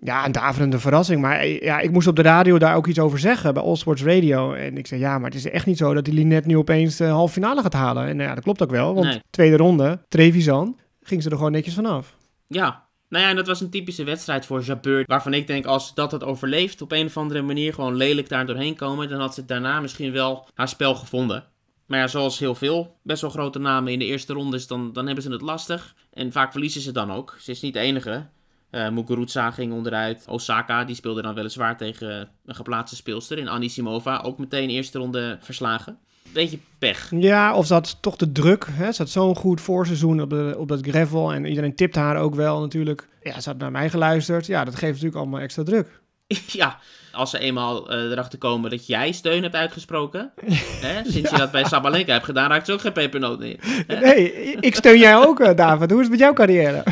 [0.00, 2.98] Ja, een daverende verrassing, maar eh, ja, ik moest op de radio daar ook iets
[2.98, 4.52] over zeggen, bij All Sports Radio.
[4.52, 6.96] En ik zei, ja, maar het is echt niet zo dat die Linet nu opeens
[6.96, 8.06] de halve finale gaat halen.
[8.06, 9.20] En eh, ja, dat klopt ook wel, want Nee.
[9.30, 12.16] tweede ronde, Trevisan, ging ze er gewoon netjes vanaf.
[12.46, 15.04] Ja, nou ja, en dat was een typische wedstrijd voor Jabeur.
[15.06, 18.46] Waarvan ik denk, als dat het overleeft, op een of andere manier gewoon lelijk daar
[18.46, 21.44] doorheen komen, dan had ze daarna misschien wel haar spel gevonden.
[21.86, 25.06] Maar ja, zoals heel veel best wel grote namen in de eerste rondes, dan, dan
[25.06, 25.94] hebben ze het lastig.
[26.12, 27.36] En vaak verliezen ze dan ook.
[27.40, 28.26] Ze is niet de enige.
[28.70, 30.24] Eh Muguruza ging onderuit.
[30.28, 33.38] Osaka, die speelde dan weliswaar tegen een geplaatste speelster.
[33.38, 35.98] En Anisimova ook meteen eerste ronde verslagen.
[36.32, 37.10] Beetje pech.
[37.10, 38.66] Ja, of had toch de druk.
[38.70, 38.92] Hè?
[38.92, 41.32] Ze had zo'n goed voorseizoen op, de, op dat gravel.
[41.32, 43.08] En iedereen tipte haar ook wel natuurlijk.
[43.22, 44.46] Ja, ze had naar mij geluisterd.
[44.46, 46.01] Ja, dat geeft natuurlijk allemaal extra druk.
[46.46, 46.78] Ja,
[47.12, 50.32] als ze eenmaal eh, erachter komen dat jij steun hebt uitgesproken.
[50.86, 53.56] hè, sinds je dat bij Sabalenka hebt gedaan, raakt ze ook geen pepernoot meer.
[53.86, 55.90] Nee, ik steun jij ook, eh, David.
[55.90, 56.82] Hoe is het met jouw carrière?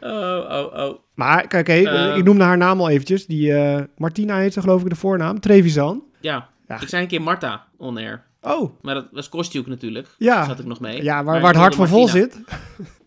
[0.00, 0.98] Oh, oh, oh.
[1.14, 2.16] Maar kijk, hé, Eh.
[2.16, 3.26] ik noemde haar naam al eventjes.
[3.26, 5.40] Die eh, Martina heet ze geloof ik de voornaam.
[5.40, 6.02] Trevisan.
[6.20, 6.48] Ja.
[6.68, 6.80] Ja.
[6.80, 8.22] ik zei een keer Marta on air.
[8.42, 10.08] Oh, Maar dat was Kostjuk natuurlijk.
[10.18, 10.44] ja.
[10.44, 11.02] Zat ik nog mee.
[11.02, 12.40] Ja, waar, waar het hart van vol zit.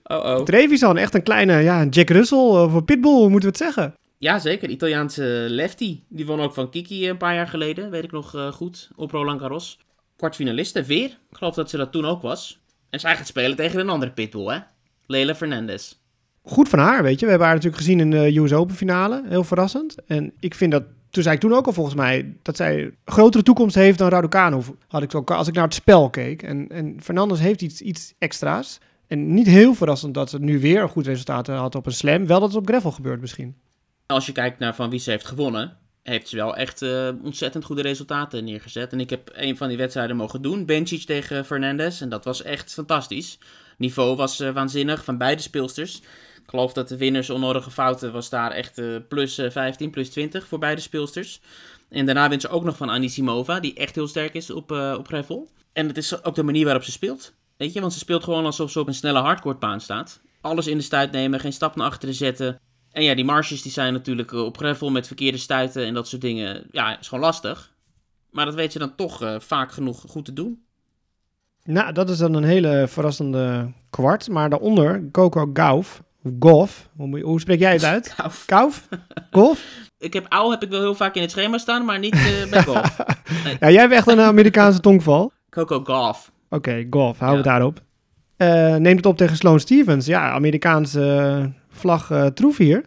[0.03, 0.43] Oh, oh.
[0.43, 3.65] Trevisan, echt een kleine, ja, een Jack Russell of een Pitbull, hoe moeten we het
[3.75, 3.93] zeggen?
[4.19, 4.69] Ja, zeker.
[4.69, 5.99] Italiaanse lefty.
[6.07, 7.89] Die won ook van Kiki een paar jaar geleden.
[7.89, 8.89] Weet ik nog eh, goed.
[8.95, 9.79] Op Roland Garros.
[10.15, 11.05] Kwartfinaliste weer.
[11.05, 12.59] Ik geloof dat ze dat toen ook was.
[12.89, 14.59] En zij gaat spelen tegen een andere pitbull, hè?
[15.05, 15.93] Leila Fernandez.
[16.41, 17.25] Goed van haar, weet je.
[17.25, 19.23] We hebben haar natuurlijk gezien in de US Open finale.
[19.27, 19.95] Heel verrassend.
[20.05, 22.95] En ik vind dat, toen zei ik toen ook al volgens mij, dat zij een
[23.05, 24.61] grotere toekomst heeft dan Raducanu.
[24.87, 26.43] Had ik ook, als ik naar het spel keek.
[26.43, 28.79] En, en Fernandes heeft iets, iets extra's.
[29.07, 32.27] En niet heel verrassend dat ze nu weer een goed resultaat had op een slam.
[32.27, 33.55] Wel dat het op gravel gebeurt misschien.
[34.07, 37.65] Als je kijkt naar van wie ze heeft gewonnen, heeft ze wel echt eh, ontzettend
[37.65, 38.91] goede resultaten neergezet.
[38.91, 42.01] En ik heb een van die wedstrijden mogen doen, Bencic tegen Fernandez.
[42.01, 43.37] En dat was echt fantastisch.
[43.77, 45.99] Niveau was eh, waanzinnig van beide speelsters.
[46.43, 50.09] Ik geloof dat de winners onnodige fouten was daar echt eh, plus eh, 15, plus
[50.09, 51.41] 20 voor beide speelsters.
[51.89, 55.07] En daarna wint ze ook nog van Anisimova, die echt heel sterk is op, op
[55.07, 55.49] gravel.
[55.73, 57.33] En het is ook de manier waarop ze speelt.
[57.57, 60.21] Weet je, want ze speelt gewoon alsof ze op een snelle hardcourtbaan staat.
[60.41, 62.59] Alles in de stuit nemen, geen stap naar achteren zetten.
[62.91, 66.07] En ja, die marges die zijn natuurlijk eh, op gravel met verkeerde stuiten en dat
[66.07, 66.67] soort dingen.
[66.71, 67.75] Ja, is gewoon lastig.
[68.31, 70.61] Maar dat weet ze dan toch uh, vaak genoeg goed te doen.
[71.63, 74.29] Nou, dat is dan een hele verrassende kwart.
[74.29, 76.01] Maar daaronder Coco Gauff.
[76.39, 76.89] Golf.
[76.97, 78.15] Hoe, spreek jij het uit?
[79.31, 79.65] Golf?
[79.99, 82.49] Ik heb ouw heb ik wel heel vaak in het schema staan, maar niet uh,
[82.49, 82.97] bij golf.
[83.43, 83.57] Nee.
[83.59, 85.31] Ja, jij hebt echt een Amerikaanse tongval.
[85.49, 86.31] Coco Golf.
[86.49, 87.19] Oké, okay, golf.
[87.19, 87.37] Hou ja.
[87.37, 87.81] het daarop.
[88.37, 90.05] Uh, neemt het op tegen Sloane Stevens.
[90.05, 92.85] Ja, Amerikaanse vlag uh, troef hier.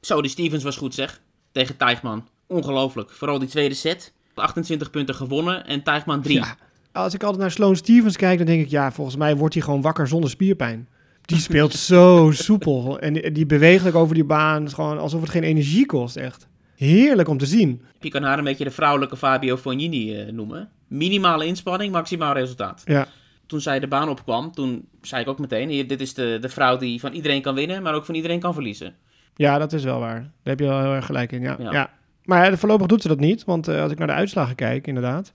[0.00, 1.20] Zo, die Stevens was goed zeg.
[1.52, 2.28] Tegen Tijgman.
[2.46, 3.10] Ongelooflijk.
[3.10, 4.12] Vooral die tweede set.
[4.34, 6.36] 28 punten gewonnen en Tijgman 3.
[6.36, 6.56] Ja.
[6.92, 8.70] Als ik altijd naar Sloane Stevens kijk, dan denk ik...
[8.70, 10.88] ja, volgens mij wordt hij gewoon wakker zonder spierpijn.
[11.22, 12.98] Die speelt zo soepel.
[12.98, 14.70] En die beweeglijk over die baan.
[14.70, 16.48] Gewoon alsof het geen energie kost, echt.
[16.74, 17.82] Heerlijk om te zien.
[18.00, 20.68] Je kan haar een beetje de vrouwelijke Fabio Fognini uh, noemen.
[20.88, 22.82] Minimale inspanning, maximaal resultaat.
[22.84, 23.08] Ja.
[23.46, 25.68] Toen zij de baan opkwam, toen zei ik ook meteen...
[25.68, 28.40] Hier, dit is de, de vrouw die van iedereen kan winnen, maar ook van iedereen
[28.40, 28.96] kan verliezen.
[29.36, 30.20] Ja, dat is wel waar.
[30.20, 31.56] Daar heb je wel heel erg gelijk in, ja.
[31.58, 31.72] ja.
[31.72, 31.90] ja.
[32.24, 33.44] Maar ja, voorlopig doet ze dat niet.
[33.44, 35.32] Want uh, als ik naar de uitslagen kijk, inderdaad...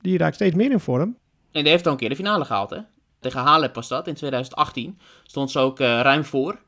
[0.00, 1.16] die raakt steeds meer in vorm.
[1.52, 2.78] En die heeft al een keer de finale gehaald, hè?
[3.20, 4.98] Tegen Halep was dat, in 2018.
[5.22, 6.58] Stond ze ook uh, ruim voor.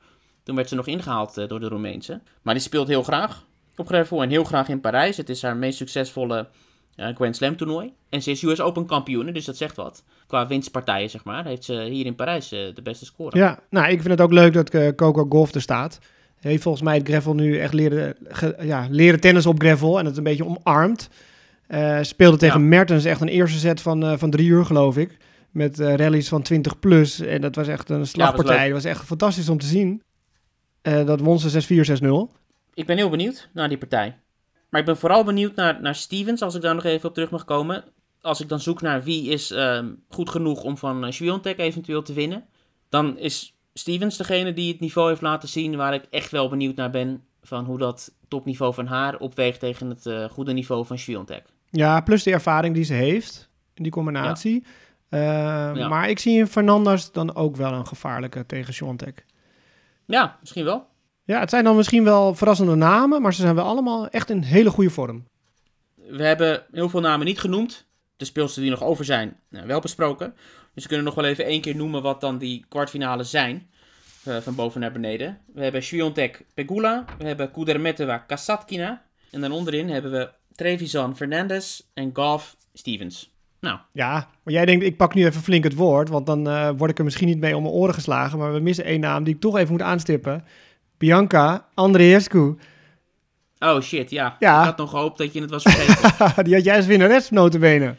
[0.43, 2.21] Toen werd ze nog ingehaald uh, door de Roemeense.
[2.43, 3.45] Maar die speelt heel graag
[3.77, 5.17] op gravel en heel graag in Parijs.
[5.17, 6.49] Het is haar meest succesvolle
[6.97, 7.93] Grand Slam toernooi.
[8.09, 10.05] En ze is US Open kampioen, dus dat zegt wat.
[10.27, 13.39] Qua winstpartijen, zeg maar, heeft ze hier in Parijs de beste score.
[13.39, 15.99] Ja, nou, ik vind het ook leuk dat Coco Golf er staat.
[16.41, 20.05] Heeft volgens mij het gravel nu echt leren, ge, ja, leren tennis op gravel en
[20.05, 21.09] het een beetje omarmd.
[22.01, 22.67] speelde tegen ja.
[22.67, 25.17] Mertens echt een eerste set van, van drie uur, geloof ik.
[25.57, 27.21] Met uh, rallies van 20 plus.
[27.21, 28.57] En dat was echt een slagpartij.
[28.57, 30.03] Ja, dat was, echt fantastisch om te zien.
[30.83, 32.07] Uh, dat won ze 6-4, 6-0.
[32.75, 34.17] Ik ben heel benieuwd naar die partij.
[34.77, 37.31] Maar ik ben vooral benieuwd naar, naar Stevens, als ik daar nog even op terug
[37.31, 37.85] mag komen.
[38.21, 42.03] Als ik dan zoek naar wie is uh, goed genoeg om van uh, Sviontek eventueel
[42.03, 42.45] te winnen.
[42.89, 46.77] Dan is Stevens degene die het niveau heeft laten zien waar ik echt wel benieuwd
[46.77, 47.25] naar ben.
[47.43, 51.45] Van hoe dat topniveau van haar opweegt tegen het goede niveau van Sviontek.
[51.71, 53.49] Ja, plus de ervaring die ze heeft.
[53.75, 54.65] In die combinatie.
[55.11, 55.71] Ja.
[55.71, 55.89] Uh, ja.
[55.89, 59.25] Maar ik zie in Fernandes dan ook wel een gevaarlijke tegen Sjontek.
[60.07, 60.87] Ja, misschien wel.
[61.27, 64.43] Ja, het zijn dan misschien wel verrassende namen, maar ze zijn wel allemaal echt in
[64.43, 65.25] hele goede vorm.
[65.95, 67.87] We hebben heel veel namen niet genoemd.
[68.17, 70.35] De speelsters die nog over zijn, nou, wel besproken.
[70.75, 73.71] Dus we kunnen nog wel even één keer noemen wat dan die kwartfinales zijn.
[74.29, 75.39] Uh, van boven naar beneden.
[75.53, 77.05] We hebben Sviontek Pegula.
[77.19, 79.03] We hebben Kudermetova Kasatkina.
[79.31, 83.35] En dan onderin hebben we Trevisan Fernandez en Golf Stevens.
[83.61, 83.79] Nou.
[83.93, 86.91] Ja, maar jij denkt, ik pak nu even flink het woord, want dan uh, word
[86.91, 88.39] ik er misschien niet mee om mijn oren geslagen.
[88.39, 90.45] Maar we missen één naam die ik toch even moet aanstippen.
[90.99, 92.57] Bianca Andreescu.
[93.59, 94.37] Oh shit, ja.
[94.39, 94.59] ja.
[94.59, 96.45] Ik had nog gehoopt dat je het was vergeten.
[96.45, 97.99] die had jij als winnares notenbenen.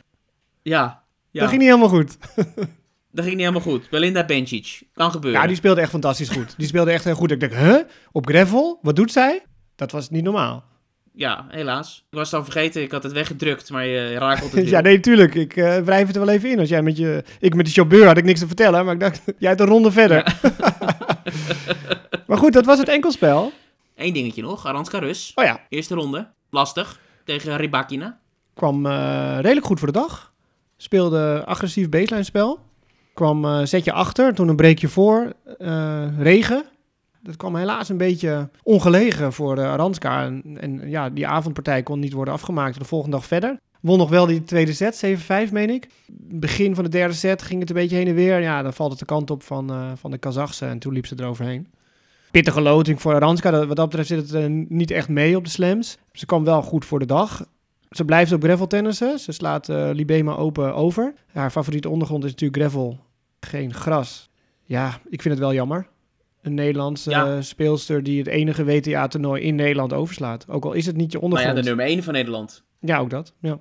[0.62, 1.40] Ja, ja.
[1.40, 2.18] Dat ging niet helemaal goed.
[3.16, 3.90] dat ging niet helemaal goed.
[3.90, 4.82] Belinda Bencic.
[4.94, 5.42] Kan gebeuren.
[5.42, 6.54] Ja, die speelde echt fantastisch goed.
[6.58, 7.32] Die speelde echt heel goed.
[7.32, 7.80] Ik dacht, huh?
[8.12, 8.80] Op gravel?
[8.82, 9.44] Wat doet zij?
[9.76, 10.64] Dat was niet normaal
[11.18, 12.06] ja, helaas.
[12.10, 15.00] Ik was het al vergeten, ik had het weggedrukt, maar je rakelt het Ja, nee,
[15.00, 15.36] tuurlijk.
[15.36, 16.60] Ik uh, wrijf het er wel even in.
[16.60, 17.24] Als jij met je...
[17.40, 19.68] Ik met de chauffeur had ik niks te vertellen, maar ik dacht, jij hebt een
[19.68, 20.36] ronde verder.
[22.28, 23.52] Maar goed, dat was het enkelspel.
[23.96, 25.32] Eén dingetje nog, Aranska Rus.
[25.36, 25.60] Oh ja.
[25.70, 28.20] Eerste ronde, lastig, tegen Rybakina.
[28.54, 30.34] Kwam uh, redelijk goed voor de dag.
[30.78, 32.60] Speelde agressief baseline spel.
[33.14, 35.34] Kwam uh, zetje achter, toen een breekje voor.
[36.18, 36.66] regen,
[37.22, 40.24] dat kwam helaas een beetje ongelegen voor Aranska.
[40.24, 42.80] En, en, ja, die avondpartij kon niet worden afgemaakt.
[42.80, 43.60] De volgende dag verder.
[43.82, 45.06] Won nog wel die tweede set,
[45.50, 45.88] 7-5 meen ik.
[46.18, 48.42] Begin van de derde set ging het een beetje heen en weer.
[48.42, 51.16] Ja, dan valt het de kant op van, van de Kazachse en toen liep ze
[51.18, 51.68] eroverheen.
[52.32, 53.52] Pittige loting voor Aranska.
[53.52, 55.98] Dat, wat dat betreft zit het uh, niet echt mee op de slams.
[56.12, 57.46] Ze kwam wel goed voor de dag.
[57.90, 59.20] Ze blijft op gravel tennissen.
[59.20, 61.14] Ze slaat uh, Libema open over.
[61.34, 63.00] Haar favoriete ondergrond is natuurlijk gravel,
[63.40, 64.30] geen gras.
[64.64, 65.88] Ja, ik vind het wel jammer
[66.48, 67.42] een Nederlandse ja.
[67.42, 70.46] speelster die het enige WTA-toernooi in Nederland overslaat.
[70.50, 71.56] Ook al is het niet je ondergrond.
[71.56, 72.64] Maar ja, de nummer 1 van Nederland.
[72.80, 73.34] Ja, ook dat.
[73.40, 73.60] Ja.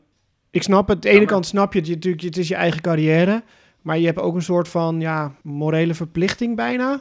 [0.51, 1.03] Ik snap het.
[1.03, 3.43] De ene kant snap je het, je, natuurlijk, het is je eigen carrière.
[3.83, 7.01] Maar je hebt ook een soort van ja, morele verplichting bijna.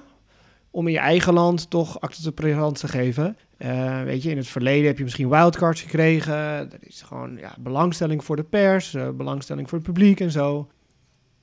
[0.75, 3.37] Om in je eigen land toch acte de présence te geven.
[3.57, 6.35] Uh, weet je, in het verleden heb je misschien wildcards gekregen.
[6.35, 10.69] Er is gewoon ja, belangstelling voor de pers, uh, belangstelling voor het publiek en zo.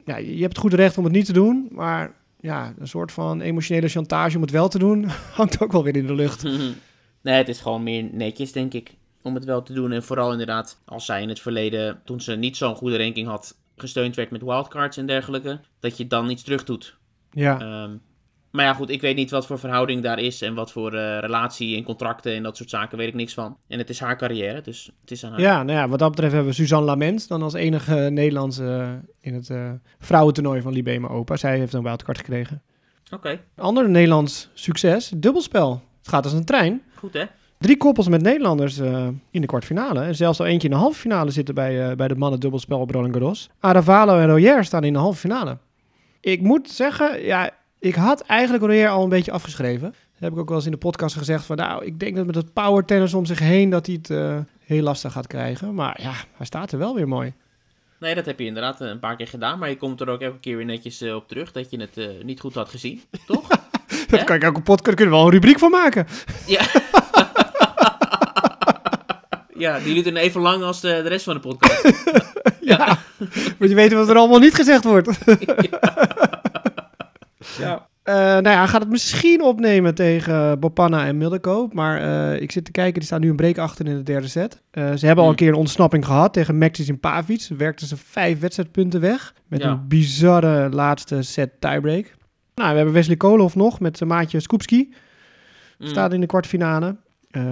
[0.04, 1.68] Ja, je hebt het goed recht om het niet te doen.
[1.70, 5.04] Maar ja, een soort van emotionele chantage om het wel te doen,
[5.38, 6.42] hangt ook wel weer in de lucht.
[7.22, 9.92] nee, het is gewoon meer netjes, denk ik, om het wel te doen.
[9.92, 13.56] En vooral inderdaad, als zij in het verleden, toen ze niet zo'n goede ranking had,
[13.76, 16.96] gesteund werd met wildcards en dergelijke, dat je dan iets terug doet.
[17.30, 17.82] Ja.
[17.84, 18.00] Um,
[18.52, 21.18] Maar ja, goed, ik weet niet wat voor verhouding daar is en wat voor eh,
[21.18, 23.56] relatie en contracten en dat soort zaken, weet ik niks van.
[23.68, 25.40] En het is haar carrière, dus het is aan haar.
[25.40, 29.34] Ja, nou ja, wat dat betreft hebben we Suzanne Lament dan als enige Nederlandse in
[29.34, 31.38] het eh, vrouwentoernooi van Libema Open.
[31.38, 32.62] Zij heeft een wildcard gekregen.
[33.10, 35.82] Oké, Ander Nederlands succes, dubbelspel.
[35.98, 36.82] Het gaat als een trein.
[36.94, 37.24] goed hè?
[37.58, 40.00] Drie koppels met Nederlanders eh, in de kwartfinale.
[40.00, 42.80] En zelfs al eentje in de halve finale zitten bij, eh, bij de mannen dubbelspel
[42.80, 43.50] op Roland Garros.
[43.60, 45.58] Aravalo en Royer staan in de halve finale.
[46.20, 47.50] Ik moet zeggen, ja,
[47.82, 49.88] ik had eigenlijk Royer al een beetje afgeschreven.
[49.90, 52.26] Dat heb ik ook wel eens in de podcast gezegd van, nou, ik denk dat
[52.26, 55.74] met het power tennis om zich heen dat hij het eh, heel lastig gaat krijgen.
[55.74, 57.32] Maar ja, hij staat er wel weer mooi.
[58.00, 60.20] Nee, dat heb je inderdaad eh, een paar keer gedaan, maar je komt er ook
[60.20, 63.48] elke keer weer netjes eh, op terug dat je het niet goed had gezien, toch?
[63.48, 64.24] Daar Hè?
[64.24, 66.06] kan ik ook een podcast, kunnen we wel een rubriek van maken.
[66.46, 66.60] ja.
[69.54, 71.92] ja, die duurt even lang als de, de rest van de podcast.
[72.64, 72.98] Ja,
[73.58, 75.18] moet je weten wat er allemaal niet gezegd wordt.
[75.70, 75.80] ja.
[78.02, 81.72] Eh, nou ja, hij gaat het misschien opnemen tegen Bopanna en Mildekoop.
[81.74, 82.00] Maar
[82.32, 84.62] eh, ik zit te kijken, die staan nu een break achter in de derde set.
[84.70, 85.36] Eh, ze hebben al een Hmm.
[85.36, 87.48] keer een ontsnapping gehad tegen Maxis en Pavic.
[87.56, 89.34] Werkten ze vijf wedstrijdpunten weg.
[89.48, 89.70] Met Ja.
[89.70, 92.14] een bizarre laatste set tiebreak.
[92.54, 94.94] Nou, we hebben Wesley Koolhof nog met zijn maatje Skupski.
[95.78, 95.86] Mm.
[95.86, 96.96] Staat in de kwartfinale.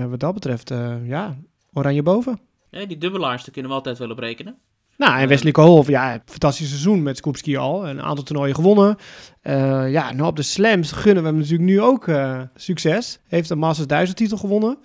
[0.09, 0.73] Wat dat betreft,
[1.05, 1.37] ja,
[1.73, 2.41] oranje boven.
[2.71, 4.57] Ja, die dubbelaars, daar kunnen we altijd wel op rekenen.
[5.01, 7.89] Nou, en Eh, Wesley Koolhof, ja, fantastisch seizoen met Skupski al.
[7.89, 8.97] Een aantal toernooien gewonnen.
[9.41, 13.19] Eh, ja, nou op de slams gunnen we hem natuurlijk nu ook eh, succes.
[13.27, 14.79] Heeft een Masters 1000 titel gewonnen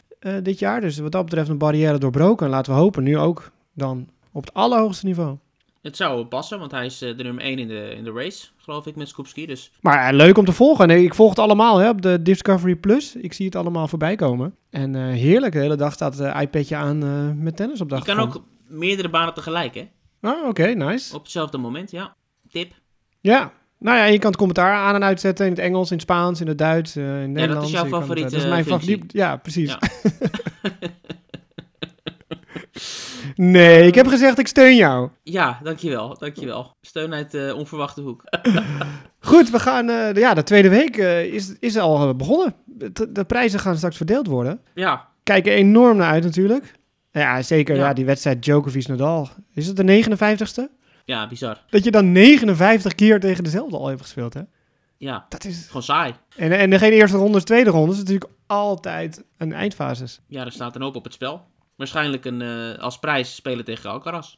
[0.43, 0.81] dit jaar.
[0.81, 2.45] Dus wat dat betreft een barrière doorbroken.
[2.45, 5.37] En laten we hopen, nu ook dan op het allerhoogste niveau.
[5.81, 8.85] Het zou passen, want hij is de nummer 1 in de, in de race, geloof
[8.85, 9.45] ik, met Skupski.
[9.45, 10.87] Dus Maar leuk om te volgen.
[10.87, 13.15] Nee, ik volg het allemaal hè, op de Discovery Plus.
[13.15, 14.55] Ik zie het allemaal voorbij komen.
[14.69, 18.19] En heerlijk, de hele dag staat het iPadje aan met tennis op de je kan
[18.19, 19.87] ook meerdere banen tegelijk, hè?
[20.25, 21.15] Ah, oké, nice.
[21.15, 22.15] Op hetzelfde moment, ja.
[22.51, 22.71] Tip.
[23.21, 26.01] Ja, nou ja, je kan het commentaar aan en uitzetten in het Engels, in het
[26.05, 27.71] Spaans, in het Duits, eh, in het is Nederlands.
[27.71, 29.11] jouw Je kan het, eh, favoriete dat is mijn favoriet.
[29.13, 29.69] Ja, precies.
[29.69, 29.79] Ja.
[33.35, 35.09] nee, ik heb gezegd ik steun jou.
[35.23, 36.75] Ja, dankjewel, dankjewel.
[36.81, 38.23] Steun uit de onverwachte hoek.
[39.19, 39.89] Goed, we gaan.
[39.89, 42.55] eh, de- ja, de tweede week eh, is, is al eh, begonnen.
[42.65, 44.61] De, de prijzen gaan straks verdeeld worden.
[44.73, 46.73] Ja, Kijken enorm naar uit natuurlijk.
[47.21, 47.75] Ja, zeker.
[47.75, 47.87] Ja.
[47.87, 47.93] Ja.
[47.93, 49.29] die wedstrijd Djokovic-Nadal.
[49.53, 50.61] Is het de 59ste?
[51.05, 51.61] ja, bizar.
[51.69, 54.41] Dat je dan 59 keer tegen dezelfde al heeft gespeeld, hè?
[54.97, 55.65] Ja, Dat is...
[55.65, 56.13] gewoon saai.
[56.35, 57.91] En, en de geen eerste ronde tweede ronde.
[57.91, 60.19] is natuurlijk altijd een eindfases.
[60.27, 61.41] Ja, er staat een hoop op het spel.
[61.75, 64.35] Waarschijnlijk een, eh, als prijs spelen tegen Alcaraz.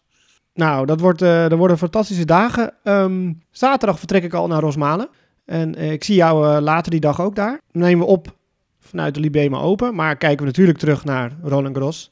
[0.54, 2.74] Nou, dat, wordt, dat worden fantastische dagen.
[2.84, 5.10] Ehm, zaterdag vertrek ik al naar Rosmalen.
[5.46, 7.62] En eh, ik zie jou later die dag ook daar.
[7.72, 8.36] Dan nemen we op
[8.80, 9.96] vanuit de Libema Open.
[9.96, 12.12] Maar kijken we natuurlijk terug naar Roland Garros.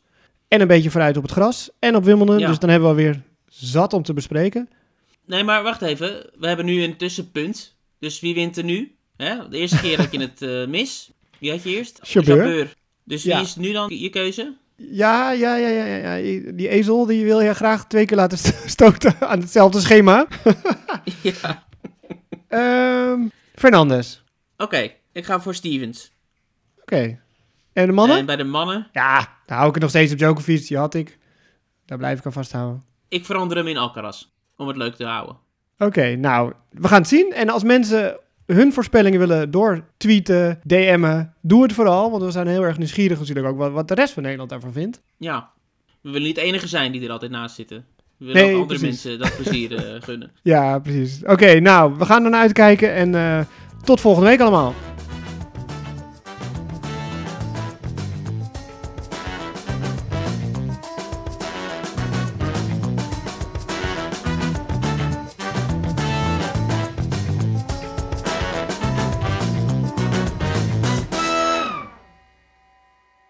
[0.55, 1.69] En een beetje vooruit op het gras.
[1.79, 2.39] En op Wimbledon.
[2.39, 2.47] Ja.
[2.47, 4.69] Dus dan hebben we weer zat om te bespreken.
[5.25, 6.29] Nee, maar wacht even.
[6.39, 7.75] We hebben nu een tussenpunt.
[7.99, 8.95] Dus wie wint er nu?
[9.17, 9.49] Hè?
[9.49, 11.11] De eerste keer dat je het eh mis.
[11.39, 11.99] Wie had je eerst?
[12.03, 12.73] Jabeur.
[13.03, 13.41] Dus wie Ja.
[13.41, 14.53] is nu dan je keuze?
[14.75, 16.37] Ja, ja, ja, ja, ja.
[16.51, 20.27] Die ezel die wil je graag twee keer laten st- stoten aan hetzelfde schema.
[21.21, 21.63] ja.
[22.47, 23.19] Ehm
[23.55, 24.23] Fernandes.
[24.57, 26.11] Oké, ik ga voor Stevens.
[26.81, 27.19] Oké.
[27.75, 28.17] En de mannen?
[28.17, 30.67] En bij de mannen, Ja, daar hou ik het nog steeds op Djokovic.
[30.67, 31.17] Die had ik.
[31.85, 32.83] Daar blijf ik aan vasthouden.
[33.07, 34.25] ik verander hem in Alcaraz.
[34.57, 35.37] Om het leuk te houden.
[35.77, 37.33] Oké, nou, we gaan het zien.
[37.33, 42.11] En als mensen hun voorspellingen willen doortweeten, DM'en, doe het vooral.
[42.11, 44.71] Want we zijn heel erg nieuwsgierig natuurlijk ook wat, wat de rest van Nederland daarvan
[44.71, 45.01] vindt.
[45.17, 45.49] Ja,
[46.01, 47.85] we willen niet de enige zijn die er altijd naast zitten.
[48.17, 49.03] We willen Nee, ook andere precies.
[49.03, 50.31] mensen dat plezier eh, gunnen.
[50.43, 51.23] Ja, precies.
[51.25, 53.39] Oké, nou, we gaan ernaar uitkijken en eh,
[53.83, 54.73] tot volgende week allemaal.